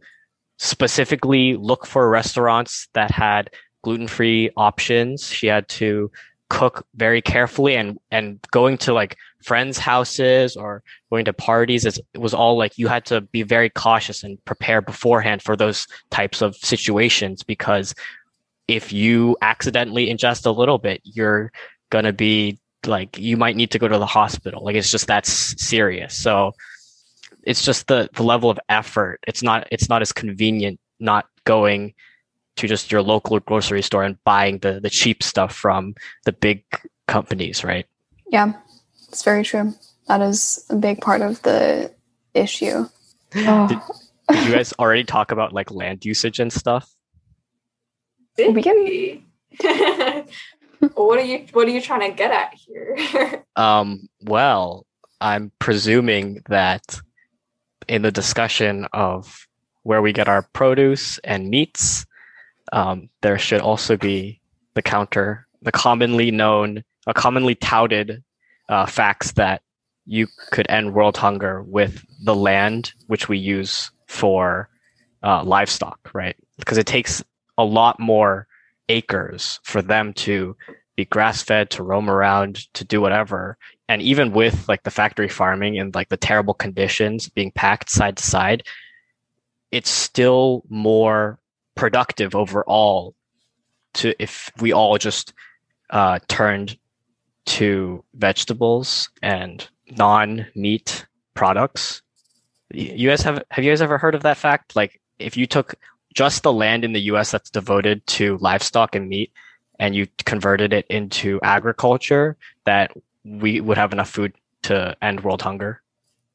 specifically 0.58 1.56
look 1.56 1.86
for 1.86 2.10
restaurants 2.10 2.88
that 2.94 3.12
had 3.12 3.50
gluten-free 3.84 4.52
options. 4.58 5.28
She 5.28 5.48
had 5.48 5.68
to 5.70 6.12
cook 6.52 6.86
very 6.96 7.22
carefully 7.22 7.76
and 7.76 7.98
and 8.12 8.40
going 8.52 8.78
to 8.78 8.92
like 8.94 9.16
friends 9.42 9.78
houses 9.78 10.58
or 10.58 10.84
going 11.10 11.24
to 11.24 11.32
parties 11.32 11.86
it 11.86 11.98
was 12.18 12.34
all 12.34 12.58
like 12.58 12.78
you 12.78 12.88
had 12.88 13.06
to 13.06 13.22
be 13.22 13.42
very 13.42 13.70
cautious 13.70 14.22
and 14.22 14.44
prepare 14.44 14.82
beforehand 14.82 15.42
for 15.42 15.56
those 15.56 15.88
types 16.10 16.42
of 16.42 16.54
situations 16.58 17.42
because 17.42 17.96
if 18.68 18.92
you 18.92 19.38
accidentally 19.42 20.10
ingest 20.14 20.46
a 20.46 20.52
little 20.52 20.78
bit 20.78 21.00
you're 21.04 21.52
going 21.90 22.06
to 22.06 22.14
be 22.14 22.60
like 22.88 23.18
you 23.18 23.38
might 23.38 23.56
need 23.56 23.72
to 23.72 23.80
go 23.80 23.88
to 23.88 23.98
the 23.98 24.06
hospital. 24.06 24.64
Like 24.64 24.76
it's 24.76 24.92
just 24.92 25.08
that's 25.08 25.62
serious. 25.64 26.16
So 26.16 26.54
it's 27.44 27.64
just 27.64 27.88
the 27.88 28.10
the 28.14 28.24
level 28.24 28.50
of 28.50 28.60
effort. 28.70 29.20
It's 29.28 29.44
not 29.44 29.68
it's 29.72 29.90
not 29.90 30.02
as 30.02 30.12
convenient 30.12 30.80
not 31.00 31.26
going 31.46 31.94
to 32.62 32.68
just 32.68 32.92
your 32.92 33.02
local 33.02 33.40
grocery 33.40 33.82
store 33.82 34.04
and 34.04 34.24
buying 34.24 34.60
the 34.60 34.80
the 34.80 34.90
cheap 34.90 35.24
stuff 35.24 35.54
from 35.54 35.96
the 36.26 36.32
big 36.32 36.64
companies, 37.08 37.64
right? 37.64 37.86
Yeah, 38.30 38.54
it's 39.10 39.24
very 39.24 39.44
true. 39.44 39.74
That 40.08 40.22
is 40.22 40.66
a 40.70 40.76
big 40.76 41.02
part 41.02 41.22
of 41.22 41.42
the 41.42 41.92
issue. 42.34 42.86
Oh. 43.36 43.68
Did, 43.68 43.80
did, 44.30 44.48
you 44.48 44.54
guys 44.54 44.74
already 44.80 45.04
talk 45.04 45.32
about 45.32 45.54
like 45.54 45.72
land 45.72 46.06
usage 46.06 46.40
and 46.40 46.52
stuff? 46.52 46.90
Did 48.38 48.56
we? 48.56 49.24
what 50.94 51.20
are 51.20 51.24
you 51.24 51.46
What 51.52 51.68
are 51.68 51.72
you 51.72 51.82
trying 51.82 52.10
to 52.10 52.16
get 52.16 52.32
at 52.32 52.54
here? 52.54 53.44
um. 53.56 54.08
Well, 54.22 54.86
I'm 55.20 55.52
presuming 55.60 56.42
that 56.48 57.02
in 57.88 58.02
the 58.04 58.12
discussion 58.12 58.88
of 58.94 59.48
where 59.84 60.02
we 60.02 60.14
get 60.14 60.30
our 60.30 60.44
produce 60.54 61.18
and 61.20 61.50
meats, 61.50 62.06
um, 62.72 63.10
there 63.22 63.38
should 63.38 63.62
also 63.62 63.98
be 63.98 64.40
the 64.74 64.82
counter, 64.82 65.48
the 65.62 65.72
commonly 65.72 66.32
known, 66.32 66.84
a 67.08 67.14
commonly 67.14 67.56
touted 67.56 68.24
uh, 68.70 68.86
facts 68.86 69.34
that 69.34 69.62
you 70.06 70.28
could 70.52 70.66
end 70.70 70.94
world 70.94 71.18
hunger 71.18 71.62
with 71.64 72.06
the 72.24 72.36
land 72.36 72.94
which 73.08 73.30
we 73.30 73.38
use 73.38 73.92
for 74.08 74.70
uh, 75.24 75.44
livestock, 75.44 76.00
right? 76.14 76.36
Because 76.58 76.78
it 76.78 76.88
takes 76.88 77.24
a 77.58 77.64
lot 77.64 78.00
more 78.00 78.48
acres 78.90 79.60
for 79.64 79.82
them 79.82 80.14
to 80.14 80.56
be 80.96 81.06
grass 81.06 81.42
fed, 81.42 81.70
to 81.72 81.84
roam 81.84 82.10
around, 82.10 82.74
to 82.74 82.84
do 82.84 83.00
whatever. 83.00 83.58
And 83.88 84.02
even 84.02 84.32
with 84.32 84.68
like 84.68 84.84
the 84.84 84.92
factory 84.92 85.30
farming 85.30 85.78
and 85.80 85.94
like 85.94 86.10
the 86.10 86.18
terrible 86.18 86.54
conditions 86.54 87.30
being 87.30 87.52
packed 87.52 87.90
side 87.90 88.18
to 88.18 88.24
side, 88.24 88.64
it's 89.72 89.90
still 89.90 90.64
more 90.70 91.40
productive 91.82 92.36
overall 92.36 93.16
to 93.92 94.14
if 94.22 94.52
we 94.60 94.72
all 94.72 95.00
just 95.00 95.34
uh, 95.90 96.20
turned 96.28 96.78
to 97.48 98.04
vegetables 98.14 99.10
and 99.24 99.68
non-meat 99.90 101.08
products. 101.34 102.04
You 102.72 103.10
guys 103.10 103.24
have 103.24 103.44
have 103.50 103.66
you 103.66 103.72
guys 103.72 103.82
ever 103.82 103.98
heard 103.98 104.14
of 104.14 104.22
that 104.22 104.38
fact? 104.38 104.76
Like 104.76 105.02
if 105.18 105.36
you 105.36 105.48
took 105.48 105.74
just 106.14 106.44
the 106.44 106.54
land 106.54 106.86
in 106.86 106.94
the 106.94 107.02
US 107.14 107.32
that's 107.32 107.50
devoted 107.50 108.06
to 108.18 108.38
livestock 108.38 108.94
and 108.94 109.10
meat 109.10 109.32
and 109.80 109.96
you 109.96 110.06
converted 110.26 110.74
it 110.74 110.86
into 110.88 111.40
agriculture 111.42 112.38
that 112.66 112.92
we 113.26 113.60
would 113.60 113.80
have 113.80 113.92
enough 113.92 114.12
food 114.12 114.34
to 114.70 114.96
end 115.02 115.24
world 115.24 115.42
hunger. 115.42 115.82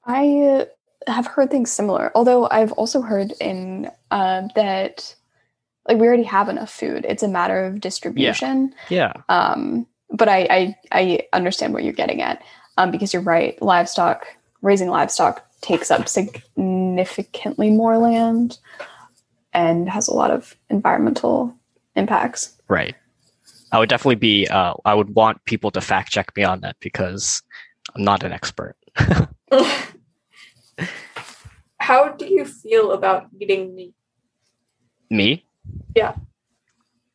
I 0.06 0.66
have 1.06 1.28
heard 1.28 1.52
things 1.52 1.70
similar, 1.70 2.10
although 2.16 2.48
I've 2.50 2.72
also 2.72 3.00
heard 3.00 3.32
in 3.40 3.92
uh, 4.10 4.48
that 4.56 5.14
like 5.88 5.98
we 5.98 6.06
already 6.06 6.24
have 6.24 6.48
enough 6.48 6.70
food. 6.70 7.06
It's 7.08 7.22
a 7.22 7.28
matter 7.28 7.64
of 7.64 7.80
distribution. 7.80 8.74
Yeah. 8.88 9.12
yeah. 9.16 9.22
Um, 9.28 9.86
but 10.10 10.28
I, 10.28 10.46
I 10.50 10.76
I 10.92 11.20
understand 11.32 11.72
what 11.72 11.84
you're 11.84 11.92
getting 11.92 12.22
at. 12.22 12.42
Um, 12.78 12.90
because 12.90 13.12
you're 13.12 13.22
right, 13.22 13.60
livestock 13.62 14.26
raising 14.62 14.88
livestock 14.88 15.46
takes 15.60 15.90
up 15.90 16.08
significantly 16.08 17.70
more 17.70 17.98
land 17.98 18.58
and 19.52 19.88
has 19.88 20.08
a 20.08 20.14
lot 20.14 20.30
of 20.30 20.54
environmental 20.68 21.54
impacts. 21.94 22.56
Right. 22.68 22.94
I 23.72 23.78
would 23.78 23.88
definitely 23.88 24.16
be 24.16 24.46
uh, 24.46 24.74
I 24.84 24.94
would 24.94 25.14
want 25.14 25.44
people 25.44 25.70
to 25.72 25.80
fact 25.80 26.10
check 26.10 26.36
me 26.36 26.44
on 26.44 26.60
that 26.60 26.76
because 26.80 27.42
I'm 27.94 28.04
not 28.04 28.22
an 28.22 28.32
expert. 28.32 28.76
How 31.80 32.08
do 32.08 32.26
you 32.26 32.44
feel 32.44 32.92
about 32.92 33.28
eating 33.38 33.74
meat? 33.74 33.94
Me? 35.10 35.45
Yeah. 35.94 36.14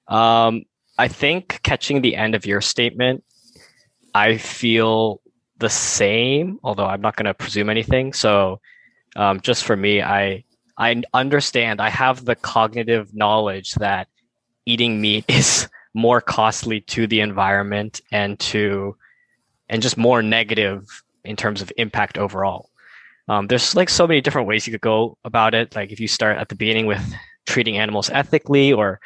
Um, 0.08 0.64
I 0.98 1.08
think 1.08 1.62
catching 1.64 2.02
the 2.02 2.16
end 2.16 2.36
of 2.36 2.46
your 2.46 2.62
statement, 2.62 3.24
I 4.14 4.38
feel 4.38 5.22
the 5.58 5.70
same, 5.70 6.60
although 6.64 6.86
I'm 6.86 7.02
not 7.02 7.16
going 7.16 7.26
to 7.26 7.34
presume 7.34 7.70
anything. 7.70 8.14
So, 8.14 8.60
um, 9.16 9.42
just 9.42 9.64
for 9.64 9.76
me, 9.76 10.02
I 10.02 10.44
I 10.78 11.02
understand. 11.14 11.80
I 11.80 11.90
have 11.90 12.26
the 12.26 12.36
cognitive 12.36 13.14
knowledge 13.14 13.76
that 13.76 14.08
eating 14.66 15.00
meat 15.00 15.26
is 15.30 15.68
more 15.94 16.22
costly 16.22 16.82
to 16.82 17.08
the 17.08 17.20
environment 17.20 18.02
and 18.12 18.40
to 18.40 18.96
and 19.70 19.82
just 19.82 19.98
more 19.98 20.22
negative 20.22 20.88
in 21.24 21.36
terms 21.36 21.62
of 21.62 21.72
impact 21.78 22.18
overall. 22.18 22.70
Um, 23.28 23.48
there's 23.48 23.76
like 23.76 23.90
so 23.90 24.08
many 24.08 24.20
different 24.20 24.48
ways 24.48 24.68
you 24.68 24.72
could 24.72 24.82
go 24.82 25.18
about 25.24 25.54
it. 25.54 25.76
Like 25.76 25.92
if 25.92 26.00
you 26.00 26.08
start 26.08 26.38
at 26.38 26.50
the 26.50 26.56
beginning 26.56 26.88
with 26.88 27.14
treating 27.48 27.78
animals 27.78 28.10
ethically 28.10 28.72
or 28.72 29.00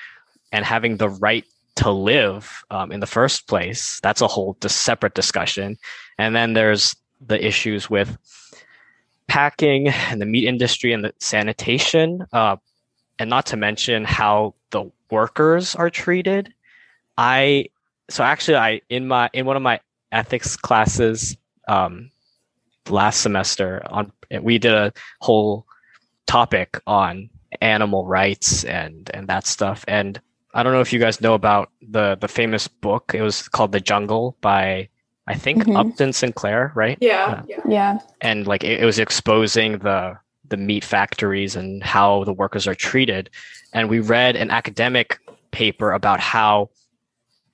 and 0.51 0.65
having 0.65 0.97
the 0.97 1.09
right 1.09 1.45
to 1.75 1.91
live 1.91 2.63
um, 2.71 2.91
in 2.91 2.99
the 2.99 3.07
first 3.07 3.47
place 3.47 3.99
that's 4.01 4.21
a 4.21 4.27
whole 4.27 4.57
separate 4.65 5.13
discussion. 5.13 5.77
And 6.17 6.35
then 6.35 6.53
there's 6.53 6.95
the 7.25 7.43
issues 7.45 7.89
with 7.89 8.17
packing 9.27 9.89
and 9.89 10.21
the 10.21 10.25
meat 10.25 10.47
industry 10.47 10.93
and 10.93 11.03
the 11.03 11.13
sanitation 11.19 12.25
uh, 12.31 12.55
and 13.19 13.29
not 13.29 13.45
to 13.47 13.57
mention 13.57 14.05
how 14.05 14.53
the 14.71 14.89
workers 15.09 15.75
are 15.75 15.89
treated. 15.89 16.53
I 17.17 17.69
so 18.09 18.23
actually 18.23 18.57
i 18.57 18.81
in 18.89 19.07
my 19.07 19.29
in 19.33 19.45
one 19.45 19.55
of 19.55 19.61
my 19.61 19.79
ethics 20.11 20.55
classes 20.55 21.35
um, 21.67 22.11
last 22.89 23.21
semester 23.21 23.81
on 23.89 24.11
we 24.41 24.57
did 24.57 24.73
a 24.73 24.93
whole 25.21 25.65
topic 26.27 26.79
on 26.87 27.29
animal 27.61 28.05
rights 28.05 28.63
and 28.63 29.09
and 29.13 29.27
that 29.27 29.45
stuff. 29.47 29.83
And 29.87 30.19
I 30.53 30.63
don't 30.63 30.73
know 30.73 30.81
if 30.81 30.93
you 30.93 30.99
guys 30.99 31.21
know 31.21 31.33
about 31.33 31.69
the 31.81 32.17
the 32.19 32.27
famous 32.27 32.67
book. 32.67 33.11
It 33.13 33.21
was 33.21 33.47
called 33.47 33.71
The 33.71 33.79
Jungle 33.81 34.37
by 34.41 34.89
I 35.27 35.33
think 35.33 35.63
Mhm. 35.63 35.75
Upton 35.79 36.13
Sinclair, 36.13 36.71
right? 36.75 36.97
Yeah, 37.01 37.41
Yeah. 37.47 37.55
yeah. 37.57 37.61
Yeah. 37.67 37.99
and 38.21 38.45
like 38.47 38.63
it, 38.63 38.81
it 38.81 38.85
was 38.85 38.99
exposing 38.99 39.79
the 39.79 40.17
the 40.47 40.57
meat 40.57 40.83
factories 40.83 41.55
and 41.55 41.81
how 41.83 42.23
the 42.23 42.33
workers 42.33 42.67
are 42.67 42.75
treated 42.75 43.29
and 43.73 43.89
we 43.89 43.99
read 43.99 44.35
an 44.35 44.51
academic 44.51 45.17
paper 45.51 45.91
about 45.91 46.19
how 46.19 46.69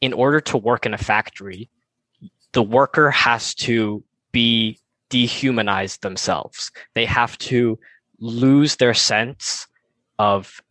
in 0.02 0.12
order 0.12 0.42
to 0.42 0.58
work 0.58 0.86
in 0.86 0.94
a 0.94 0.98
factory 0.98 1.70
the 2.52 2.62
worker 2.62 3.10
has 3.12 3.56
to 3.56 4.04
be 4.34 4.78
dehumanized 5.10 6.02
themselves 6.02 6.70
they 6.96 7.06
have 7.06 7.38
to 7.38 7.80
lose 8.20 8.76
their 8.76 8.94
sense 8.94 9.68
of 10.22 10.62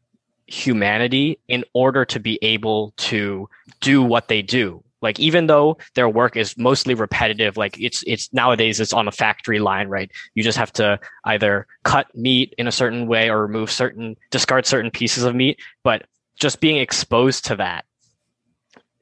humanity 0.47 1.41
in 1.49 1.65
order 1.75 2.05
to 2.05 2.21
be 2.21 2.39
able 2.41 2.95
to 2.97 3.49
do 3.81 4.01
what 4.01 4.29
they 4.29 4.43
do. 4.43 4.81
Like 5.03 5.19
even 5.19 5.49
though 5.49 5.77
their 5.97 6.09
work 6.09 6.37
is 6.37 6.57
mostly 6.57 6.95
repetitive 6.95 7.57
like 7.57 7.77
it's 7.81 8.05
it's 8.07 8.33
nowadays 8.33 8.79
it's 8.79 8.93
on 8.93 9.09
a 9.09 9.13
factory 9.13 9.59
line 9.59 9.89
right? 9.89 10.09
You 10.35 10.45
just 10.45 10.59
have 10.59 10.73
to 10.75 11.01
either 11.25 11.67
cut 11.83 12.07
meat 12.15 12.55
in 12.59 12.69
a 12.69 12.73
certain 12.73 13.09
way 13.09 13.29
or 13.29 13.43
remove 13.43 13.73
certain 13.73 14.17
discard 14.31 14.67
certain 14.67 14.93
pieces 14.93 15.25
of 15.25 15.35
meat. 15.35 15.59
But 15.83 16.07
just 16.39 16.61
being 16.61 16.77
exposed 16.77 17.45
to 17.47 17.57
that 17.57 17.85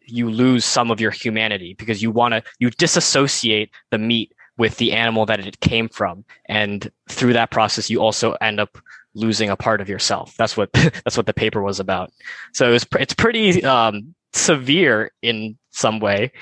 you 0.07 0.31
lose 0.31 0.65
some 0.65 0.91
of 0.91 0.99
your 0.99 1.11
humanity 1.11 1.75
because 1.75 2.01
you 2.03 2.11
want 2.11 2.33
to 2.33 2.43
you 2.59 2.71
disassociate 2.71 3.71
the 3.91 3.99
meat 3.99 4.33
with 4.57 4.79
the 4.79 4.93
animal 4.93 5.27
that 5.27 5.41
it 5.41 5.61
came 5.61 5.89
from. 5.89 6.25
And 6.47 6.91
through 7.11 7.35
that 7.35 7.51
process 7.51 7.91
you 7.91 8.01
also 8.01 8.33
end 8.41 8.61
up 8.61 8.79
losing 9.15 9.51
a 9.51 9.57
part 9.57 9.81
of 9.81 9.89
yourself. 9.89 10.35
That's 10.37 10.57
what 10.57 10.73
that's 10.73 11.17
what 11.17 11.27
the 11.27 11.35
paper 11.35 11.63
was 11.63 11.81
about. 11.81 12.11
So 12.53 12.73
it's 12.73 12.87
it's 12.99 13.15
pretty 13.15 13.65
um, 13.65 14.15
severe 14.33 15.11
in 15.23 15.59
some 15.71 16.01
way. 16.01 16.33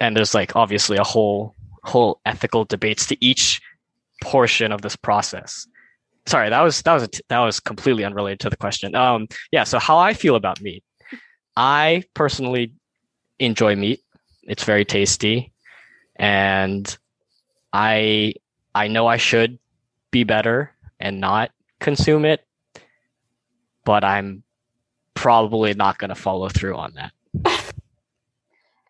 And 0.00 0.16
there's 0.16 0.34
like 0.34 0.56
obviously 0.56 0.96
a 0.96 1.04
whole 1.04 1.54
whole 1.82 2.20
ethical 2.26 2.64
debates 2.64 3.06
to 3.06 3.24
each 3.24 3.60
portion 4.22 4.72
of 4.72 4.82
this 4.82 4.96
process. 4.96 5.66
Sorry 6.26 6.50
that 6.50 6.60
was 6.62 6.82
that 6.82 6.94
was 6.94 7.08
t- 7.08 7.22
that 7.28 7.40
was 7.40 7.60
completely 7.60 8.04
unrelated 8.04 8.40
to 8.40 8.50
the 8.50 8.56
question. 8.56 8.94
Um 8.94 9.28
yeah 9.52 9.64
so 9.64 9.78
how 9.78 9.98
i 9.98 10.12
feel 10.12 10.34
about 10.36 10.60
meat. 10.60 10.82
I 11.56 12.04
personally 12.14 12.72
enjoy 13.38 13.76
meat. 13.76 14.00
It's 14.42 14.64
very 14.64 14.84
tasty. 14.84 15.52
And 16.16 16.96
i 17.72 18.34
i 18.74 18.88
know 18.88 19.06
i 19.06 19.16
should 19.16 19.58
be 20.10 20.24
better 20.24 20.72
and 20.98 21.20
not 21.20 21.50
consume 21.80 22.24
it 22.24 22.44
but 23.84 24.04
i'm 24.04 24.42
probably 25.14 25.74
not 25.74 25.98
going 25.98 26.08
to 26.08 26.14
follow 26.14 26.48
through 26.48 26.76
on 26.76 26.92
that 26.94 27.12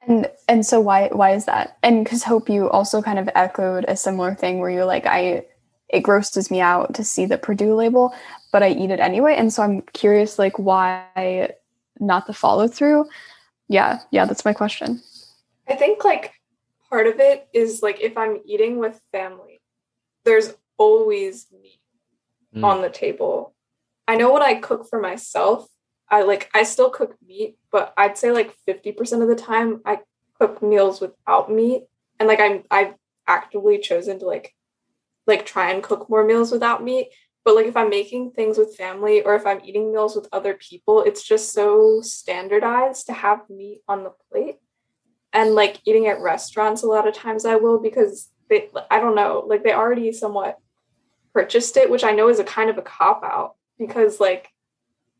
And 0.07 0.31
and 0.49 0.65
so 0.65 0.81
why 0.81 1.09
why 1.09 1.33
is 1.33 1.47
that? 1.47 1.79
And 1.83 2.05
because 2.05 2.23
Hope, 2.23 2.49
you 2.49 2.71
also 2.71 3.03
kind 3.03 3.19
of 3.19 3.29
echoed 3.35 3.85
a 3.89 3.97
similar 3.97 4.35
thing 4.35 4.61
where 4.61 4.71
you're 4.71 4.85
like, 4.85 5.05
I 5.07 5.45
it 5.89 6.01
grosses 6.01 6.51
me 6.51 6.61
out 6.61 6.95
to 6.95 7.05
see 7.05 7.27
the 7.27 7.39
Perdue 7.39 7.75
label, 7.75 8.15
but 8.53 8.63
I 8.63 8.71
eat 8.71 8.91
it 8.91 9.01
anyway. 9.01 9.35
And 9.37 9.53
so 9.53 9.63
I'm 9.63 9.83
curious, 9.83 10.39
like, 10.39 10.59
why 10.59 11.55
not 12.01 12.27
the 12.27 12.35
follow 12.35 12.67
through? 12.69 13.07
Yeah, 13.69 14.01
yeah, 14.11 14.25
that's 14.25 14.45
my 14.45 14.53
question. 14.53 15.03
I 15.69 15.75
think 15.75 16.05
like 16.05 16.33
part 16.89 17.07
of 17.07 17.19
it 17.19 17.49
is 17.53 17.83
like 17.83 18.01
if 18.01 18.17
I'm 18.17 18.41
eating 18.45 18.79
with 18.79 19.01
family, 19.11 19.61
there's 20.25 20.55
always 20.77 21.47
meat 21.53 21.81
Mm. 22.57 22.65
on 22.65 22.81
the 22.81 22.89
table. 22.89 23.55
I 24.09 24.17
know 24.17 24.33
when 24.33 24.43
I 24.43 24.55
cook 24.55 24.89
for 24.89 24.99
myself, 25.01 25.69
I 26.09 26.23
like 26.23 26.49
I 26.55 26.63
still 26.63 26.89
cook 26.89 27.15
meat, 27.27 27.59
but 27.71 27.93
I'd 27.97 28.17
say 28.17 28.31
like 28.31 28.55
50% 28.67 29.21
of 29.21 29.29
the 29.29 29.35
time 29.35 29.83
I 29.85 30.01
cook 30.41 30.63
meals 30.63 31.01
without 31.01 31.53
meat. 31.53 31.83
And 32.19 32.29
like 32.29 32.41
I'm 32.41 32.63
I've 32.71 32.95
actively 33.27 33.79
chosen 33.79 34.19
to 34.21 34.27
like 34.27 34.55
like 35.27 35.45
try 35.45 35.71
and 35.71 35.83
cook 35.83 36.09
more 36.09 36.25
meals 36.25 36.51
without 36.51 36.83
meat. 36.83 37.09
But 37.45 37.57
like 37.57 37.67
if 37.67 37.77
I'm 37.77 37.91
making 37.91 38.31
things 38.31 38.57
with 38.57 38.77
family 38.77 39.23
or 39.23 39.35
if 39.35 39.45
I'm 39.47 39.61
eating 39.63 39.93
meals 39.93 40.17
with 40.17 40.29
other 40.33 40.55
people, 40.55 41.03
it's 41.03 41.23
just 41.23 41.53
so 41.53 42.01
standardized 42.01 43.07
to 43.07 43.13
have 43.13 43.51
meat 43.51 43.83
on 43.87 44.03
the 44.03 44.13
plate. 44.31 44.57
And 45.33 45.55
like 45.55 45.81
eating 45.85 46.07
at 46.07 46.21
restaurants 46.21 46.83
a 46.83 46.87
lot 46.87 47.07
of 47.07 47.15
times 47.15 47.45
I 47.45 47.57
will 47.57 47.81
because 47.81 48.31
they 48.49 48.71
I 48.91 48.99
don't 48.99 49.17
know, 49.17 49.45
like 49.47 49.63
they 49.63 49.75
already 49.75 50.11
somewhat 50.13 50.59
purchased 51.37 51.77
it, 51.77 51.91
which 51.91 52.03
I 52.03 52.13
know 52.13 52.31
is 52.31 52.39
a 52.39 52.45
kind 52.45 52.71
of 52.71 52.79
a 52.79 52.83
cop 52.83 53.23
out 53.23 53.57
because 53.79 54.21
like 54.21 54.49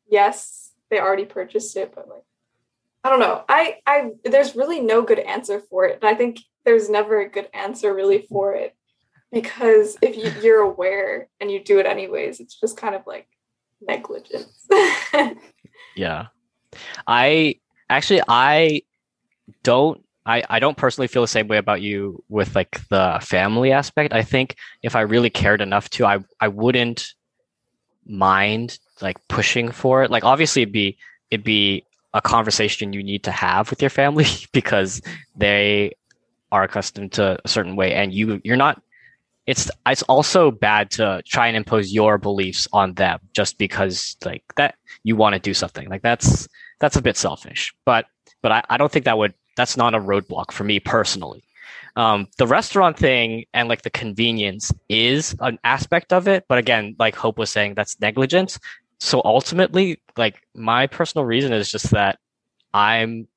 yes, 0.09 0.73
they 0.91 0.99
already 0.99 1.27
purchased 1.27 1.77
it, 1.77 1.93
but 1.95 2.09
like 2.09 2.25
I 3.05 3.11
don't 3.11 3.21
know. 3.21 3.45
I 3.49 3.77
I 3.87 4.13
there's 4.25 4.57
really 4.57 4.81
no 4.81 5.03
good 5.03 5.19
answer 5.19 5.61
for 5.61 5.85
it. 5.85 5.99
And 6.01 6.09
I 6.09 6.15
think 6.15 6.41
there's 6.65 6.89
never 6.89 7.21
a 7.21 7.29
good 7.29 7.49
answer 7.53 7.95
really 7.95 8.27
for 8.31 8.55
it 8.55 8.75
because 9.31 9.99
if 10.01 10.17
you, 10.17 10.33
you're 10.43 10.63
aware 10.63 11.29
and 11.39 11.51
you 11.51 11.63
do 11.63 11.79
it 11.81 11.87
anyways, 11.87 12.41
it's 12.41 12.59
just 12.59 12.79
kind 12.79 12.95
of 12.95 13.03
like 13.07 13.29
negligence. 13.81 14.67
Yeah. 15.97 16.27
I 17.07 17.57
actually 17.89 18.23
I 18.29 18.83
don't 19.63 20.05
I, 20.27 20.43
I 20.51 20.59
don't 20.59 20.77
personally 20.77 21.07
feel 21.07 21.23
the 21.23 21.29
same 21.29 21.47
way 21.47 21.57
about 21.57 21.81
you 21.81 22.23
with 22.29 22.55
like 22.57 22.81
the 22.89 23.19
family 23.23 23.71
aspect. 23.71 24.13
I 24.13 24.23
think 24.23 24.57
if 24.83 24.97
I 24.97 25.03
really 25.03 25.31
cared 25.31 25.61
enough 25.61 25.89
to, 25.91 26.05
I 26.05 26.19
I 26.41 26.49
wouldn't 26.49 27.15
mind 28.05 28.79
like 29.01 29.17
pushing 29.29 29.71
for 29.71 30.03
it. 30.03 30.11
Like 30.11 30.25
obviously 30.25 30.63
it'd 30.63 30.73
be 30.73 30.99
it'd 31.31 31.45
be 31.45 31.85
a 32.13 32.21
conversation 32.21 32.93
you 32.93 33.03
need 33.03 33.23
to 33.25 33.31
have 33.31 33.71
with 33.71 33.81
your 33.81 33.91
family 33.91 34.27
because 34.53 35.01
they 35.37 35.93
are 36.51 36.65
accustomed 36.65 37.13
to 37.13 37.39
a 37.45 37.49
certain 37.49 37.77
way 37.77 37.93
and 37.93 38.13
you 38.13 38.41
you're 38.45 38.57
not 38.57 38.81
it's 39.47 39.71
it's 39.87 40.03
also 40.03 40.51
bad 40.51 40.91
to 40.91 41.21
try 41.27 41.47
and 41.47 41.57
impose 41.57 41.93
your 41.93 42.19
beliefs 42.19 42.67
on 42.73 42.95
them 42.95 43.19
just 43.35 43.59
because 43.59 44.17
like 44.25 44.45
that 44.57 44.77
you 45.03 45.17
want 45.17 45.35
to 45.35 45.41
do 45.41 45.53
something 45.53 45.89
like 45.89 46.03
that's 46.03 46.49
that's 46.79 46.97
a 46.97 47.03
bit 47.03 47.17
selfish 47.17 47.75
but 47.85 48.07
but 48.43 48.53
I, 48.53 48.63
I 48.71 48.77
don't 48.77 48.91
think 48.91 49.05
that 49.07 49.19
would 49.19 49.35
that's 49.57 49.77
not 49.77 49.95
a 49.95 50.01
roadblock 50.01 50.53
for 50.53 50.65
me 50.65 50.79
personally. 50.81 51.43
Um, 51.97 52.29
the 52.37 52.47
restaurant 52.47 52.99
thing 52.99 53.47
and 53.55 53.69
like 53.69 53.83
the 53.83 53.91
convenience 53.91 54.73
is 54.89 55.35
an 55.41 55.59
aspect 55.65 56.13
of 56.13 56.29
it 56.29 56.45
but 56.47 56.59
again 56.59 56.95
like 56.99 57.17
hope 57.17 57.39
was 57.39 57.51
saying 57.51 57.75
that's 57.75 57.99
negligence. 58.01 58.59
So 59.01 59.23
ultimately 59.25 60.01
like 60.17 60.43
my 60.55 60.87
personal 60.87 61.25
reason 61.25 61.53
is 61.53 61.71
just 61.71 61.91
that 61.91 62.19
i'm 62.75 63.29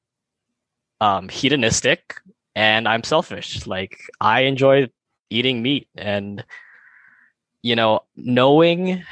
um 1.02 1.30
hedonistic 1.30 2.16
and 2.56 2.88
i'm 2.88 3.04
selfish. 3.04 3.66
Like 3.66 3.98
i 4.20 4.42
enjoy 4.42 4.90
eating 5.30 5.62
meat 5.62 5.88
and 5.96 6.44
you 7.62 7.76
know 7.76 8.02
knowing 8.16 9.04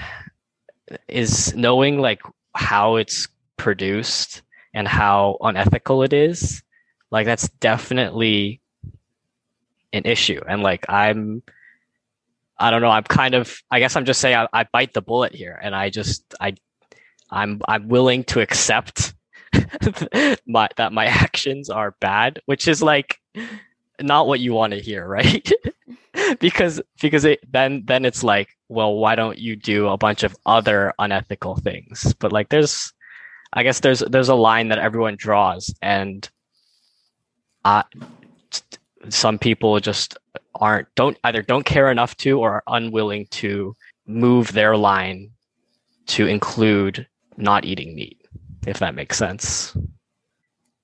is 1.08 1.56
knowing 1.56 2.00
like 2.00 2.22
how 2.56 2.96
it's 2.96 3.28
produced 3.56 4.41
and 4.74 4.88
how 4.88 5.38
unethical 5.41 6.04
it 6.04 6.13
is 6.13 6.63
like 7.12 7.26
that's 7.26 7.50
definitely 7.60 8.62
an 9.93 10.04
issue. 10.06 10.41
And 10.48 10.63
like 10.63 10.86
i'm 10.89 11.43
i 12.60 12.72
don't 12.72 12.82
know 12.82 12.89
i'm 12.89 13.04
kind 13.04 13.36
of 13.36 13.56
i 13.70 13.80
guess 13.80 13.96
i'm 13.96 14.06
just 14.06 14.20
saying 14.20 14.36
i, 14.36 14.48
I 14.52 14.63
bite 14.72 14.93
the 14.93 15.02
bullet 15.02 15.34
here. 15.34 15.60
And 15.62 15.76
i 15.76 15.89
just 15.89 16.24
i 16.39 16.56
i'm 17.32 17.62
i'm 17.67 17.88
willing 17.88 18.24
to 18.26 18.41
accept 18.41 19.13
my 20.48 20.70
that 20.78 20.91
my 20.91 21.06
actions 21.26 21.70
are 21.70 21.96
bad 22.00 22.41
which 22.46 22.67
is 22.67 22.82
like 22.82 23.20
not 24.02 24.28
what 24.28 24.39
you 24.39 24.54
want 24.54 24.74
to 24.74 24.80
hear 24.80 25.08
right? 25.08 25.52
Because 26.39 26.82
because 27.00 27.26
it 27.26 27.39
then 27.50 27.84
then 27.86 28.04
it's 28.04 28.24
like 28.24 28.50
well 28.70 28.96
why 28.96 29.13
don't 29.15 29.38
you 29.38 29.56
do 29.56 29.88
a 29.88 29.98
bunch 29.98 30.24
of 30.24 30.36
other 30.48 30.91
unethical 30.98 31.58
things? 31.58 32.13
But 32.20 32.34
like 32.34 32.50
there's 32.50 32.91
i 33.54 33.62
guess 33.62 33.82
there's 33.82 34.00
there's 34.00 34.28
a 34.28 34.36
line 34.36 34.70
that 34.70 34.80
everyone 34.80 35.15
draws. 35.15 35.74
And 35.80 36.28
uh 37.68 37.84
some 39.10 39.38
people 39.38 39.80
just 39.80 40.18
aren't 40.56 40.88
don't 40.96 41.18
either 41.26 41.42
don't 41.42 41.66
care 41.66 41.92
enough 41.92 42.16
to 42.18 42.40
or 42.40 42.52
are 42.52 42.64
unwilling 42.68 43.26
to 43.28 43.76
move 44.08 44.54
their 44.54 44.78
line 44.78 45.30
to 46.06 46.28
include 46.28 47.06
not 47.36 47.66
eating 47.66 47.94
meat 47.94 48.18
if 48.66 48.80
that 48.80 48.96
makes 48.96 49.18
sense. 49.18 49.76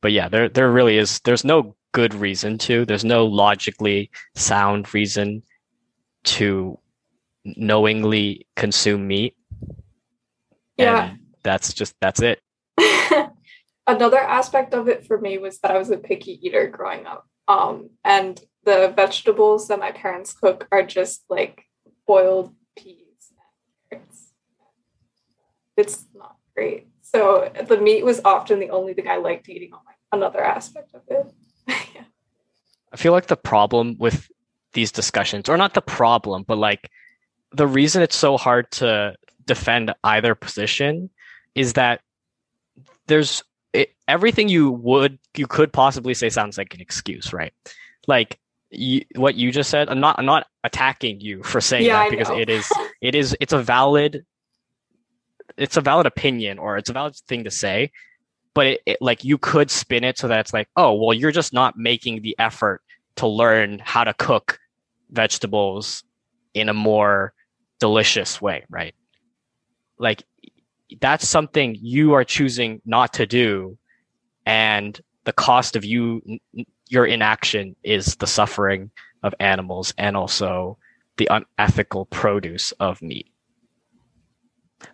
But 0.01 0.11
yeah 0.11 0.27
there 0.27 0.49
there 0.49 0.71
really 0.71 0.97
is 0.97 1.19
there's 1.21 1.45
no 1.45 1.75
good 1.93 2.13
reason 2.13 2.57
to 2.57 2.85
there's 2.85 3.05
no 3.05 3.25
logically 3.25 4.11
sound 4.35 4.93
reason 4.93 5.41
to 6.35 6.77
knowingly 7.45 8.45
consume 8.57 9.07
meat. 9.07 9.35
Yeah. 10.77 11.11
and 11.11 11.19
that's 11.43 11.73
just 11.73 11.95
that's 12.01 12.21
it 12.21 12.42
Another 13.85 14.19
aspect 14.19 14.73
of 14.73 14.87
it 14.87 15.05
for 15.05 15.19
me 15.19 15.37
was 15.37 15.59
that 15.59 15.71
I 15.71 15.77
was 15.77 15.89
a 15.89 15.97
picky 15.97 16.39
eater 16.41 16.67
growing 16.67 17.05
up. 17.05 17.27
Um, 17.47 17.89
and 18.03 18.39
the 18.63 18.93
vegetables 18.95 19.67
that 19.67 19.79
my 19.79 19.91
parents 19.91 20.33
cook 20.33 20.67
are 20.71 20.83
just 20.83 21.23
like 21.29 21.65
boiled 22.07 22.53
peas 22.77 23.33
and. 23.91 24.01
It's 25.75 26.05
not 26.15 26.37
great. 26.55 26.87
So 27.01 27.51
the 27.67 27.77
meat 27.77 28.05
was 28.05 28.21
often 28.23 28.59
the 28.59 28.69
only 28.69 28.93
thing 28.93 29.07
I 29.07 29.17
liked 29.17 29.49
eating 29.49 29.73
on 29.73 29.79
my 29.85 29.93
another 30.13 30.43
aspect 30.43 30.93
of 30.93 31.01
it. 31.07 31.33
yeah. 31.67 32.03
I 32.91 32.97
feel 32.97 33.11
like 33.11 33.27
the 33.27 33.35
problem 33.35 33.97
with 33.99 34.29
these 34.73 34.91
discussions, 34.91 35.49
or 35.49 35.57
not 35.57 35.73
the 35.73 35.81
problem, 35.81 36.43
but 36.47 36.57
like 36.57 36.89
the 37.51 37.67
reason 37.67 38.01
it's 38.01 38.15
so 38.15 38.37
hard 38.37 38.69
to 38.71 39.15
defend 39.45 39.93
either 40.03 40.35
position 40.35 41.09
is 41.55 41.73
that 41.73 42.01
there's 43.07 43.43
it, 43.73 43.95
everything 44.07 44.49
you 44.49 44.71
would 44.71 45.19
you 45.35 45.47
could 45.47 45.73
possibly 45.73 46.13
say 46.13 46.29
sounds 46.29 46.57
like 46.57 46.73
an 46.73 46.81
excuse, 46.81 47.33
right? 47.33 47.53
Like 48.07 48.39
you, 48.69 49.03
what 49.15 49.35
you 49.35 49.51
just 49.51 49.69
said. 49.69 49.89
I'm 49.89 49.99
not 49.99 50.17
I'm 50.19 50.25
not 50.25 50.47
attacking 50.63 51.19
you 51.19 51.43
for 51.43 51.59
saying 51.61 51.85
Yeah, 51.85 52.03
that 52.03 52.11
because 52.11 52.29
it 52.29 52.49
is 52.49 52.71
it 53.01 53.15
is 53.15 53.35
it's 53.39 53.53
a 53.53 53.61
valid 53.61 54.25
it's 55.57 55.77
a 55.77 55.81
valid 55.81 56.05
opinion 56.05 56.57
or 56.57 56.77
it's 56.77 56.89
a 56.89 56.93
valid 56.93 57.15
thing 57.27 57.43
to 57.43 57.51
say 57.51 57.91
but 58.53 58.67
it, 58.67 58.81
it, 58.85 58.97
like 59.01 59.23
you 59.23 59.37
could 59.37 59.69
spin 59.69 60.03
it 60.03 60.17
so 60.17 60.27
that 60.27 60.39
it's 60.39 60.53
like 60.53 60.67
oh 60.75 60.93
well 60.93 61.13
you're 61.13 61.31
just 61.31 61.53
not 61.53 61.77
making 61.77 62.21
the 62.21 62.35
effort 62.39 62.81
to 63.15 63.27
learn 63.27 63.79
how 63.83 64.03
to 64.03 64.13
cook 64.13 64.57
vegetables 65.11 66.03
in 66.53 66.69
a 66.69 66.73
more 66.73 67.33
delicious 67.79 68.41
way 68.41 68.63
right 68.69 68.95
like 69.99 70.23
that's 71.01 71.27
something 71.27 71.75
you 71.79 72.13
are 72.13 72.23
choosing 72.23 72.81
not 72.85 73.13
to 73.13 73.25
do 73.25 73.77
and 74.45 75.01
the 75.25 75.33
cost 75.33 75.75
of 75.75 75.85
you 75.85 76.21
your 76.89 77.05
inaction 77.05 77.75
is 77.83 78.15
the 78.17 78.27
suffering 78.27 78.91
of 79.23 79.33
animals 79.39 79.93
and 79.97 80.17
also 80.17 80.77
the 81.17 81.29
unethical 81.31 82.05
produce 82.05 82.71
of 82.73 83.01
meat 83.01 83.31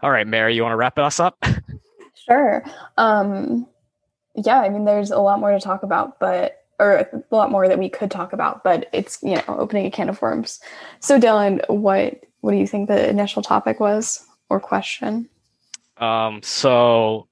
all 0.02 0.12
right 0.12 0.28
mary 0.28 0.56
you 0.56 0.62
want 0.62 0.72
to 0.74 0.78
wrap 0.78 1.00
us 1.00 1.20
up 1.20 1.44
Sure. 2.30 2.64
Um, 2.98 3.68
yeah, 4.36 4.60
I 4.60 4.70
mean, 4.70 4.86
there's 4.86 5.10
a 5.10 5.20
lot 5.20 5.40
more 5.40 5.52
to 5.52 5.60
talk 5.60 5.84
about, 5.84 6.20
but 6.20 6.64
or 6.78 6.98
a 6.98 7.36
lot 7.36 7.52
more 7.52 7.68
that 7.68 7.80
we 7.80 7.90
could 7.90 8.12
talk 8.12 8.32
about, 8.32 8.64
but 8.64 8.88
it's 8.94 9.20
you 9.22 9.36
know 9.36 9.44
opening 9.48 9.86
a 9.86 9.92
can 9.92 10.10
of 10.10 10.22
worms. 10.22 10.60
So, 11.00 11.20
Dylan, 11.20 11.68
what 11.70 12.24
what 12.42 12.52
do 12.52 12.58
you 12.58 12.68
think 12.68 12.88
the 12.88 13.10
initial 13.10 13.42
topic 13.42 13.80
was 13.80 14.24
or 14.50 14.60
question? 14.60 15.28
Um, 16.00 16.42
so 16.42 17.28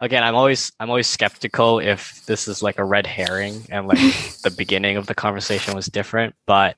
again, 0.00 0.22
I'm 0.22 0.34
always 0.34 0.72
I'm 0.80 0.88
always 0.88 1.06
skeptical 1.06 1.78
if 1.78 2.24
this 2.26 2.48
is 2.48 2.62
like 2.62 2.78
a 2.78 2.84
red 2.84 3.06
herring 3.06 3.66
and 3.70 3.86
like 3.86 3.98
the 4.42 4.54
beginning 4.56 4.96
of 4.96 5.06
the 5.06 5.14
conversation 5.14 5.74
was 5.74 5.86
different, 5.86 6.34
but 6.46 6.76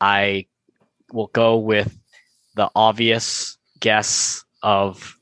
I 0.00 0.46
will 1.12 1.28
go 1.28 1.56
with 1.56 1.96
the 2.56 2.70
obvious 2.74 3.56
guess 3.80 4.44
of 4.62 5.16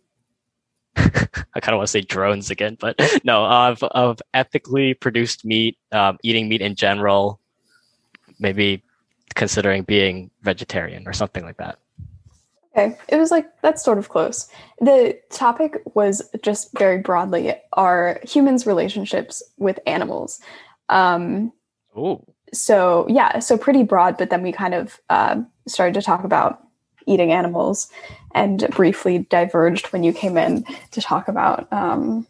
I 0.97 1.61
kind 1.61 1.75
of 1.75 1.79
want 1.79 1.87
to 1.89 1.93
say 1.93 2.01
drones 2.01 2.51
again, 2.51 2.77
but 2.81 2.97
no, 3.25 3.45
of 3.45 3.83
of 3.83 4.21
ethically 4.35 4.95
produced 4.95 5.45
meat, 5.45 5.79
um, 5.93 6.19
eating 6.23 6.49
meat 6.49 6.63
in 6.63 6.75
general, 6.75 7.41
maybe 8.39 8.83
considering 9.35 9.83
being 9.83 10.31
vegetarian 10.43 11.07
or 11.07 11.13
something 11.13 11.45
like 11.45 11.57
that. 11.59 11.79
Okay, 12.75 12.97
it 13.09 13.17
was 13.17 13.31
like 13.31 13.47
that's 13.61 13.85
sort 13.85 13.99
of 13.99 14.09
close. 14.09 14.49
The 14.81 15.19
topic 15.31 15.83
was 15.95 16.23
just 16.43 16.77
very 16.79 16.99
broadly 16.99 17.55
are 17.75 18.19
humans' 18.25 18.67
relationships 18.67 19.43
with 19.59 19.79
animals. 19.87 20.41
Um, 20.89 21.53
Ooh. 21.99 22.25
so 22.55 23.07
yeah, 23.11 23.41
so 23.41 23.59
pretty 23.59 23.83
broad, 23.83 24.17
but 24.17 24.31
then 24.31 24.43
we 24.43 24.53
kind 24.53 24.73
of 24.73 24.99
uh, 25.11 25.43
started 25.67 25.95
to 25.95 26.03
talk 26.03 26.25
about 26.25 26.67
eating 27.07 27.31
animals 27.31 27.91
and 28.35 28.67
briefly 28.71 29.19
diverged 29.19 29.89
when 29.89 30.03
you 30.03 30.13
came 30.13 30.39
in 30.39 30.65
to 30.93 31.03
talk 31.03 31.29
about 31.29 31.71
um, 31.73 32.27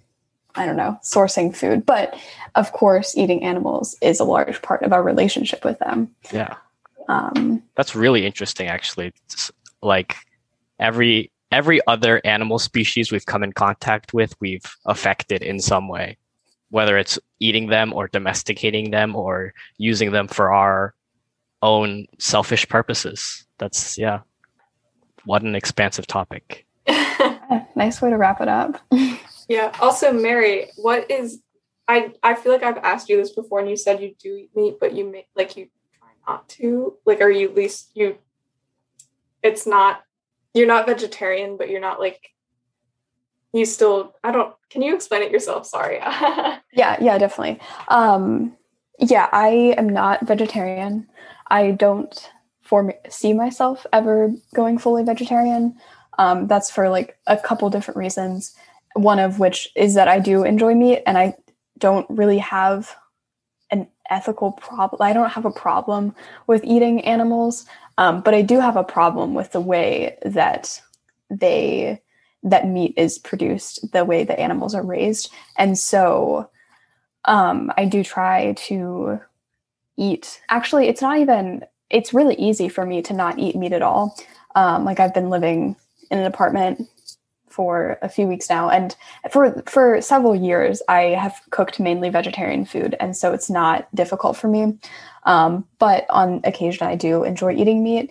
I 0.56 0.66
don't 0.66 0.76
know 0.76 0.98
sourcing 1.02 1.54
food. 1.54 1.86
But 1.86 2.18
of 2.56 2.72
course, 2.72 3.16
eating 3.16 3.44
animals 3.44 3.96
is 4.02 4.18
a 4.18 4.24
large 4.24 4.60
part 4.62 4.82
of 4.82 4.92
our 4.92 5.02
relationship 5.04 5.64
with 5.64 5.78
them. 5.78 6.10
Yeah. 6.32 6.56
Um, 7.08 7.62
That's 7.76 7.94
really 7.94 8.26
interesting, 8.26 8.68
actually. 8.68 9.12
It's 9.24 9.50
like 9.82 10.16
every 10.82 11.30
every 11.52 11.80
other 11.86 12.20
animal 12.24 12.58
species 12.58 13.12
we've 13.12 13.26
come 13.26 13.42
in 13.42 13.52
contact 13.52 14.12
with, 14.12 14.34
we've 14.40 14.64
affected 14.86 15.42
in 15.42 15.60
some 15.60 15.86
way, 15.86 16.16
whether 16.70 16.98
it's 16.98 17.18
eating 17.40 17.68
them 17.68 17.92
or 17.92 18.08
domesticating 18.08 18.90
them 18.90 19.14
or 19.14 19.54
using 19.78 20.12
them 20.12 20.26
for 20.26 20.52
our 20.52 20.94
own 21.60 22.06
selfish 22.18 22.68
purposes. 22.68 23.46
That's 23.58 23.96
yeah. 23.96 24.20
What 25.24 25.42
an 25.42 25.54
expansive 25.54 26.06
topic. 26.08 26.66
nice 27.76 28.02
way 28.02 28.10
to 28.10 28.16
wrap 28.16 28.40
it 28.40 28.48
up. 28.48 28.80
yeah. 29.48 29.72
Also, 29.80 30.12
Mary, 30.12 30.70
what 30.76 31.08
is 31.08 31.40
I 31.86 32.12
I 32.24 32.34
feel 32.34 32.52
like 32.52 32.64
I've 32.64 32.78
asked 32.78 33.08
you 33.08 33.16
this 33.16 33.30
before 33.30 33.60
and 33.60 33.70
you 33.70 33.76
said 33.76 34.02
you 34.02 34.14
do 34.18 34.34
eat 34.34 34.50
meat, 34.56 34.76
but 34.80 34.94
you 34.94 35.04
make 35.04 35.28
like 35.36 35.56
you 35.56 35.68
try 35.96 36.08
not 36.26 36.48
to. 36.48 36.96
Like 37.06 37.20
are 37.20 37.30
you 37.30 37.50
at 37.50 37.54
least 37.54 37.90
you 37.94 38.18
it's 39.42 39.66
not 39.66 40.02
you're 40.54 40.66
not 40.66 40.86
vegetarian, 40.86 41.56
but 41.56 41.70
you're 41.70 41.80
not 41.80 42.00
like 42.00 42.30
you 43.52 43.64
still 43.64 44.14
I 44.24 44.32
don't 44.32 44.54
can 44.70 44.82
you 44.82 44.94
explain 44.94 45.22
it 45.22 45.32
yourself? 45.32 45.66
Sorry. 45.66 46.00
Yeah, 46.74 46.96
yeah, 47.02 47.18
definitely. 47.18 47.60
Um, 47.88 48.56
yeah, 48.98 49.28
I 49.30 49.74
am 49.76 49.90
not 49.90 50.26
vegetarian. 50.26 51.06
I 51.48 51.72
don't 51.72 52.30
for 52.62 52.94
see 53.10 53.34
myself 53.34 53.84
ever 53.92 54.30
going 54.54 54.78
fully 54.78 55.02
vegetarian. 55.02 55.76
Um, 56.18 56.46
that's 56.46 56.70
for 56.70 56.88
like 56.88 57.18
a 57.26 57.36
couple 57.36 57.68
different 57.68 57.98
reasons. 57.98 58.56
One 58.94 59.18
of 59.18 59.38
which 59.38 59.68
is 59.76 59.92
that 59.94 60.08
I 60.08 60.18
do 60.18 60.44
enjoy 60.44 60.74
meat, 60.74 61.02
and 61.06 61.18
I 61.18 61.34
don't 61.76 62.06
really 62.08 62.38
have 62.38 62.96
an 63.70 63.88
ethical 64.08 64.52
problem. 64.52 65.02
I 65.02 65.12
don't 65.12 65.30
have 65.30 65.44
a 65.44 65.50
problem 65.50 66.14
with 66.46 66.64
eating 66.64 67.04
animals, 67.04 67.66
um, 67.98 68.20
but 68.22 68.34
I 68.34 68.42
do 68.42 68.60
have 68.60 68.76
a 68.76 68.84
problem 68.84 69.34
with 69.34 69.52
the 69.52 69.60
way 69.60 70.16
that 70.22 70.80
they 71.30 72.00
that 72.44 72.66
meat 72.66 72.94
is 72.96 73.18
produced, 73.18 73.92
the 73.92 74.04
way 74.04 74.24
that 74.24 74.40
animals 74.40 74.74
are 74.74 74.84
raised, 74.84 75.32
and 75.56 75.78
so 75.78 76.50
um, 77.24 77.72
I 77.76 77.84
do 77.84 78.02
try 78.02 78.52
to 78.52 79.20
eat. 79.96 80.40
Actually, 80.48 80.88
it's 80.88 81.02
not 81.02 81.18
even. 81.18 81.64
It's 81.90 82.14
really 82.14 82.34
easy 82.36 82.68
for 82.68 82.86
me 82.86 83.02
to 83.02 83.12
not 83.12 83.38
eat 83.38 83.54
meat 83.54 83.72
at 83.72 83.82
all. 83.82 84.16
Um, 84.54 84.84
like 84.84 84.98
I've 84.98 85.14
been 85.14 85.30
living 85.30 85.76
in 86.10 86.18
an 86.18 86.24
apartment 86.24 86.88
for 87.48 87.98
a 88.00 88.08
few 88.08 88.26
weeks 88.26 88.48
now, 88.48 88.70
and 88.70 88.96
for 89.30 89.62
for 89.66 90.00
several 90.00 90.34
years, 90.34 90.82
I 90.88 91.02
have 91.02 91.40
cooked 91.50 91.78
mainly 91.78 92.08
vegetarian 92.08 92.64
food, 92.64 92.96
and 92.98 93.16
so 93.16 93.32
it's 93.32 93.50
not 93.50 93.94
difficult 93.94 94.36
for 94.36 94.48
me. 94.48 94.78
Um, 95.24 95.66
but 95.78 96.06
on 96.10 96.40
occasion, 96.44 96.86
I 96.86 96.96
do 96.96 97.24
enjoy 97.24 97.54
eating 97.54 97.84
meat, 97.84 98.10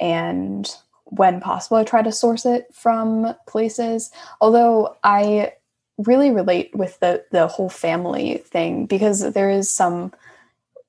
and 0.00 0.70
when 1.04 1.40
possible, 1.40 1.76
I 1.76 1.84
try 1.84 2.02
to 2.02 2.12
source 2.12 2.46
it 2.46 2.66
from 2.72 3.34
places. 3.46 4.10
Although 4.40 4.96
I 5.04 5.52
really 5.98 6.30
relate 6.30 6.74
with 6.74 6.98
the 7.00 7.24
the 7.30 7.46
whole 7.46 7.68
family 7.68 8.38
thing 8.38 8.86
because 8.86 9.32
there 9.32 9.50
is 9.50 9.68
some 9.68 10.12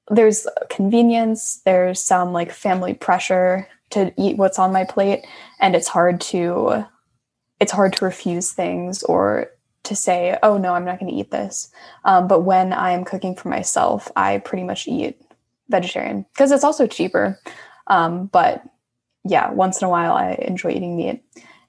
there's 0.10 0.48
convenience 0.70 1.62
there's 1.66 2.02
some 2.02 2.34
like 2.34 2.52
family 2.52 2.94
pressure 2.94 3.68
to 3.90 4.14
eat 4.18 4.38
what's 4.38 4.60
on 4.60 4.74
my 4.74 4.84
plate 4.84 5.26
and 5.60 5.76
it's 5.76 5.88
hard 5.88 6.20
to 6.20 6.86
it's 7.60 7.72
hard 7.72 7.94
to 7.94 8.06
refuse 8.06 8.52
things 8.52 9.04
or 9.04 9.50
to 9.84 9.96
say 9.96 10.38
oh 10.44 10.58
no 10.58 10.74
i'm 10.74 10.86
not 10.86 11.00
going 11.00 11.12
to 11.12 11.18
eat 11.18 11.32
this 11.32 11.70
um, 12.06 12.28
but 12.28 12.42
when 12.42 12.74
i'm 12.74 13.04
cooking 13.04 13.36
for 13.36 13.50
myself 13.50 14.12
i 14.16 14.38
pretty 14.40 14.64
much 14.64 14.88
eat 14.88 15.22
vegetarian 15.74 16.26
because 16.34 16.52
it's 16.52 16.64
also 16.64 16.88
cheaper 16.88 17.40
um, 17.88 18.28
but 18.28 18.64
yeah 19.26 19.52
once 19.52 19.82
in 19.82 19.86
a 19.86 19.90
while 19.90 20.14
i 20.14 20.34
enjoy 20.42 20.70
eating 20.70 20.96
meat 20.96 21.24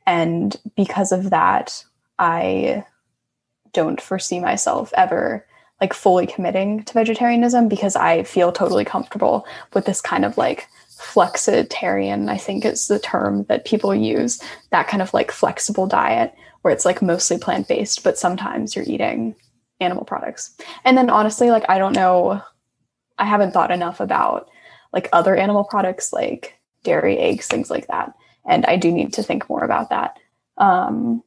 and 0.06 0.56
because 0.76 1.12
of 1.12 1.30
that 1.30 1.84
i 2.18 2.84
don't 3.72 4.00
foresee 4.00 4.40
myself 4.40 4.92
ever 4.96 5.46
like 5.80 5.92
fully 5.92 6.26
committing 6.26 6.82
to 6.84 6.94
vegetarianism 6.94 7.68
because 7.68 7.96
I 7.96 8.22
feel 8.22 8.52
totally 8.52 8.84
comfortable 8.84 9.46
with 9.74 9.84
this 9.84 10.00
kind 10.00 10.24
of 10.24 10.38
like 10.38 10.68
flexitarian, 10.98 12.30
I 12.30 12.38
think 12.38 12.64
is 12.64 12.88
the 12.88 12.98
term 12.98 13.44
that 13.48 13.64
people 13.64 13.94
use, 13.94 14.40
that 14.70 14.88
kind 14.88 15.02
of 15.02 15.12
like 15.12 15.30
flexible 15.30 15.86
diet 15.86 16.34
where 16.62 16.72
it's 16.72 16.84
like 16.84 17.02
mostly 17.02 17.36
plant 17.36 17.68
based, 17.68 18.02
but 18.02 18.16
sometimes 18.16 18.74
you're 18.74 18.86
eating 18.88 19.34
animal 19.80 20.04
products. 20.04 20.56
And 20.84 20.96
then 20.96 21.10
honestly, 21.10 21.50
like 21.50 21.68
I 21.68 21.78
don't 21.78 21.94
know, 21.94 22.40
I 23.18 23.24
haven't 23.24 23.52
thought 23.52 23.70
enough 23.70 24.00
about 24.00 24.48
like 24.92 25.08
other 25.12 25.36
animal 25.36 25.64
products 25.64 26.12
like 26.12 26.58
dairy, 26.82 27.18
eggs, 27.18 27.46
things 27.46 27.70
like 27.70 27.86
that. 27.88 28.14
And 28.46 28.64
I 28.66 28.76
do 28.76 28.92
need 28.92 29.12
to 29.14 29.22
think 29.22 29.48
more 29.48 29.64
about 29.64 29.90
that. 29.90 30.18
Um, 30.58 31.22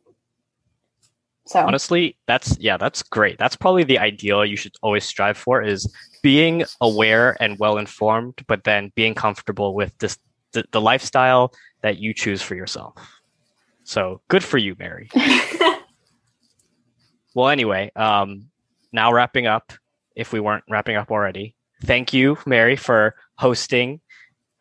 so 1.46 1.66
Honestly, 1.66 2.18
that's 2.28 2.58
yeah, 2.60 2.78
that's 2.78 3.02
great. 3.04 3.38
That's 3.38 3.56
probably 3.56 3.84
the 3.84 4.00
ideal 4.00 4.46
you 4.46 4.58
should 4.58 4.76
always 4.82 5.06
strive 5.06 5.38
for 5.38 5.62
is 5.62 5.92
being 6.22 6.66
aware 6.82 7.38
and 7.40 7.58
well 7.58 7.78
informed, 7.78 8.44
but 8.48 8.66
then 8.66 8.92
being 8.96 9.16
comfortable 9.16 9.74
with 9.74 9.98
this 10.00 10.18
the, 10.52 10.66
the 10.72 10.82
lifestyle 10.82 11.54
that 11.82 12.00
you 12.00 12.14
choose 12.14 12.42
for 12.42 12.56
yourself. 12.56 12.94
So 13.84 14.22
good 14.28 14.44
for 14.44 14.58
you, 14.58 14.76
Mary. 14.78 15.10
Well, 17.38 17.50
anyway, 17.50 17.92
um, 17.96 18.50
now 18.92 19.14
wrapping 19.14 19.46
up, 19.46 19.72
if 20.16 20.34
we 20.34 20.40
weren't 20.40 20.64
wrapping 20.68 20.96
up 20.96 21.12
already, 21.12 21.54
thank 21.84 22.14
you, 22.14 22.38
Mary, 22.46 22.76
for 22.76 23.16
hosting, 23.36 24.02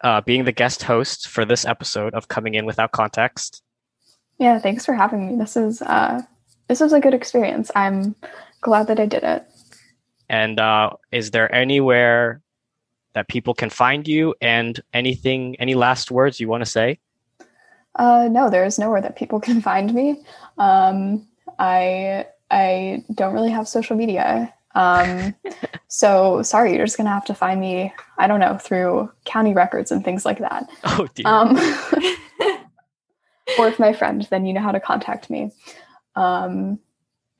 uh, 0.02 0.20
being 0.20 0.44
the 0.44 0.52
guest 0.52 0.82
host 0.82 1.28
for 1.28 1.44
this 1.44 1.64
episode 1.64 2.14
of 2.14 2.28
Coming 2.28 2.54
In 2.54 2.66
Without 2.66 2.92
Context. 2.92 3.62
Yeah, 4.38 4.58
thanks 4.58 4.84
for 4.84 4.94
having 4.94 5.26
me. 5.26 5.36
This 5.36 5.56
is 5.56 5.82
uh, 5.82 6.22
this 6.68 6.80
was 6.80 6.92
a 6.92 7.00
good 7.00 7.14
experience. 7.14 7.70
I'm 7.74 8.14
glad 8.60 8.88
that 8.88 9.00
I 9.00 9.06
did 9.06 9.22
it. 9.22 9.46
And 10.28 10.58
uh, 10.58 10.90
is 11.12 11.30
there 11.30 11.52
anywhere 11.54 12.42
that 13.14 13.28
people 13.28 13.54
can 13.54 13.70
find 13.70 14.06
you 14.06 14.34
and 14.40 14.78
anything, 14.92 15.56
any 15.58 15.74
last 15.74 16.10
words 16.10 16.40
you 16.40 16.48
want 16.48 16.64
to 16.64 16.70
say? 16.70 16.98
Uh, 17.94 18.28
no, 18.30 18.50
there 18.50 18.64
is 18.64 18.78
nowhere 18.78 19.00
that 19.00 19.16
people 19.16 19.40
can 19.48 19.60
find 19.60 19.94
me. 19.94 20.22
Um, 20.58 21.26
I 21.58 22.26
I 22.50 23.04
don't 23.14 23.34
really 23.34 23.50
have 23.50 23.66
social 23.68 23.96
media. 23.96 24.52
Um, 24.76 25.34
so 25.88 26.42
sorry, 26.42 26.76
you're 26.76 26.86
just 26.86 26.96
gonna 26.96 27.10
have 27.10 27.24
to 27.24 27.34
find 27.34 27.60
me. 27.60 27.92
I 28.18 28.28
don't 28.28 28.40
know 28.40 28.58
through 28.58 29.10
county 29.24 29.54
records 29.54 29.90
and 29.90 30.04
things 30.04 30.24
like 30.24 30.38
that. 30.38 30.68
Oh 30.84 31.08
dear. 31.14 31.26
Um, 31.26 31.56
or 33.58 33.68
if 33.68 33.78
my 33.78 33.92
friend, 33.92 34.26
then 34.30 34.46
you 34.46 34.52
know 34.52 34.60
how 34.60 34.72
to 34.72 34.80
contact 34.80 35.30
me. 35.30 35.50
Um, 36.14 36.78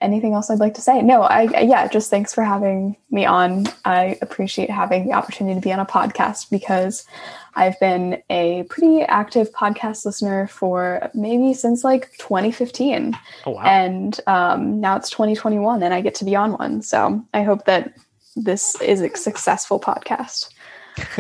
anything 0.01 0.35
else 0.35 0.51
I'd 0.51 0.59
like 0.59 0.75
to 0.75 0.81
say? 0.81 1.03
No, 1.03 1.23
I, 1.23 1.49
I 1.55 1.61
yeah, 1.61 1.89
just 1.89 2.11
thanks 2.11 2.35
for 2.35 2.45
having 2.45 2.97
me 3.11 3.25
on. 3.25 3.67
I 3.85 4.19
appreciate 4.21 4.71
having 4.71 5.07
the 5.07 5.15
opportunity 5.15 5.55
to 5.55 5.65
be 5.65 5.73
on 5.73 5.81
a 5.81 5.87
podcast 5.87 6.51
because 6.51 7.07
I've 7.55 7.79
been 7.81 8.23
a 8.29 8.65
pretty 8.65 9.03
active 9.03 9.51
podcast 9.53 10.05
listener 10.05 10.47
for 10.47 11.11
maybe 11.15 11.55
since 11.55 11.83
like 11.85 12.13
2015. 12.19 13.17
oh 13.47 13.51
wow. 13.53 13.63
And 13.63 14.21
um, 14.27 14.81
now 14.81 14.97
it's 14.97 15.11
2021 15.11 15.83
and 15.83 15.95
I 15.95 16.03
get 16.03 16.15
to 16.17 16.25
be 16.25 16.37
on 16.37 16.53
one. 16.53 16.83
So 16.83 17.25
I 17.33 17.43
hope 17.43 17.65
that 17.65 17.95
this 18.37 18.81
is 18.83 19.01
a 19.01 19.15
successful 19.17 19.81
podcast. 19.81 20.51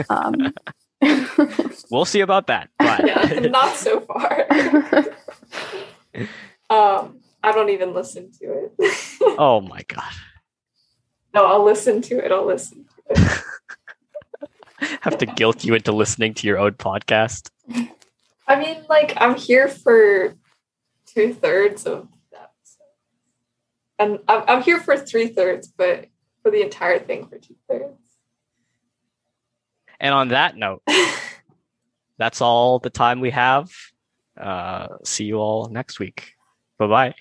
Um, 0.09 0.55
we'll 1.91 2.07
see 2.07 2.20
about 2.20 2.47
that. 2.47 2.70
But 2.79 3.07
yeah, 3.07 3.41
not 3.51 3.77
so 3.77 4.01
far. 4.01 4.47
um, 6.70 7.20
I 7.47 7.53
don't 7.53 7.71
even 7.71 7.95
listen 7.95 8.33
to 8.41 8.71
it. 8.77 8.95
oh 9.39 9.61
my 9.61 9.81
god. 9.87 10.13
no, 11.33 11.47
I'll 11.47 11.65
listen 11.65 12.03
to 12.03 12.19
it. 12.19 12.33
I'll 12.33 12.45
listen 12.45 12.85
to 12.85 13.23
it. 13.23 14.89
Have 15.03 15.17
to 15.19 15.27
guilt 15.27 15.65
you 15.65 15.75
into 15.75 15.93
listening 15.93 16.35
to 16.35 16.47
your 16.49 16.59
own 16.59 16.73
podcast. 16.73 17.51
I 18.49 18.57
mean, 18.57 18.85
like, 18.89 19.15
I'm 19.17 19.37
here 19.37 19.69
for 19.69 20.35
two 21.07 21.33
thirds 21.35 21.87
of 21.87 22.09
that. 22.33 22.51
And 24.01 24.19
I'm, 24.27 24.43
I'm 24.49 24.63
here 24.63 24.81
for 24.81 24.97
three 24.97 25.29
thirds, 25.29 25.69
but 25.69 26.07
for 26.43 26.51
the 26.51 26.63
entire 26.63 26.99
thing 26.99 27.29
for 27.29 27.39
two 27.39 27.55
thirds. 27.71 28.01
And 30.01 30.13
on 30.13 30.29
that 30.29 30.57
note, 30.57 30.83
that's 32.19 32.41
all 32.41 32.81
the 32.81 32.91
time 32.91 33.21
we 33.21 33.31
have. 33.31 33.71
Uh, 34.37 34.89
see 35.05 35.25
you 35.25 35.37
all 35.37 35.69
next 35.69 36.01
week. 36.01 36.33
Bye 36.77 36.89
bye. 36.89 37.15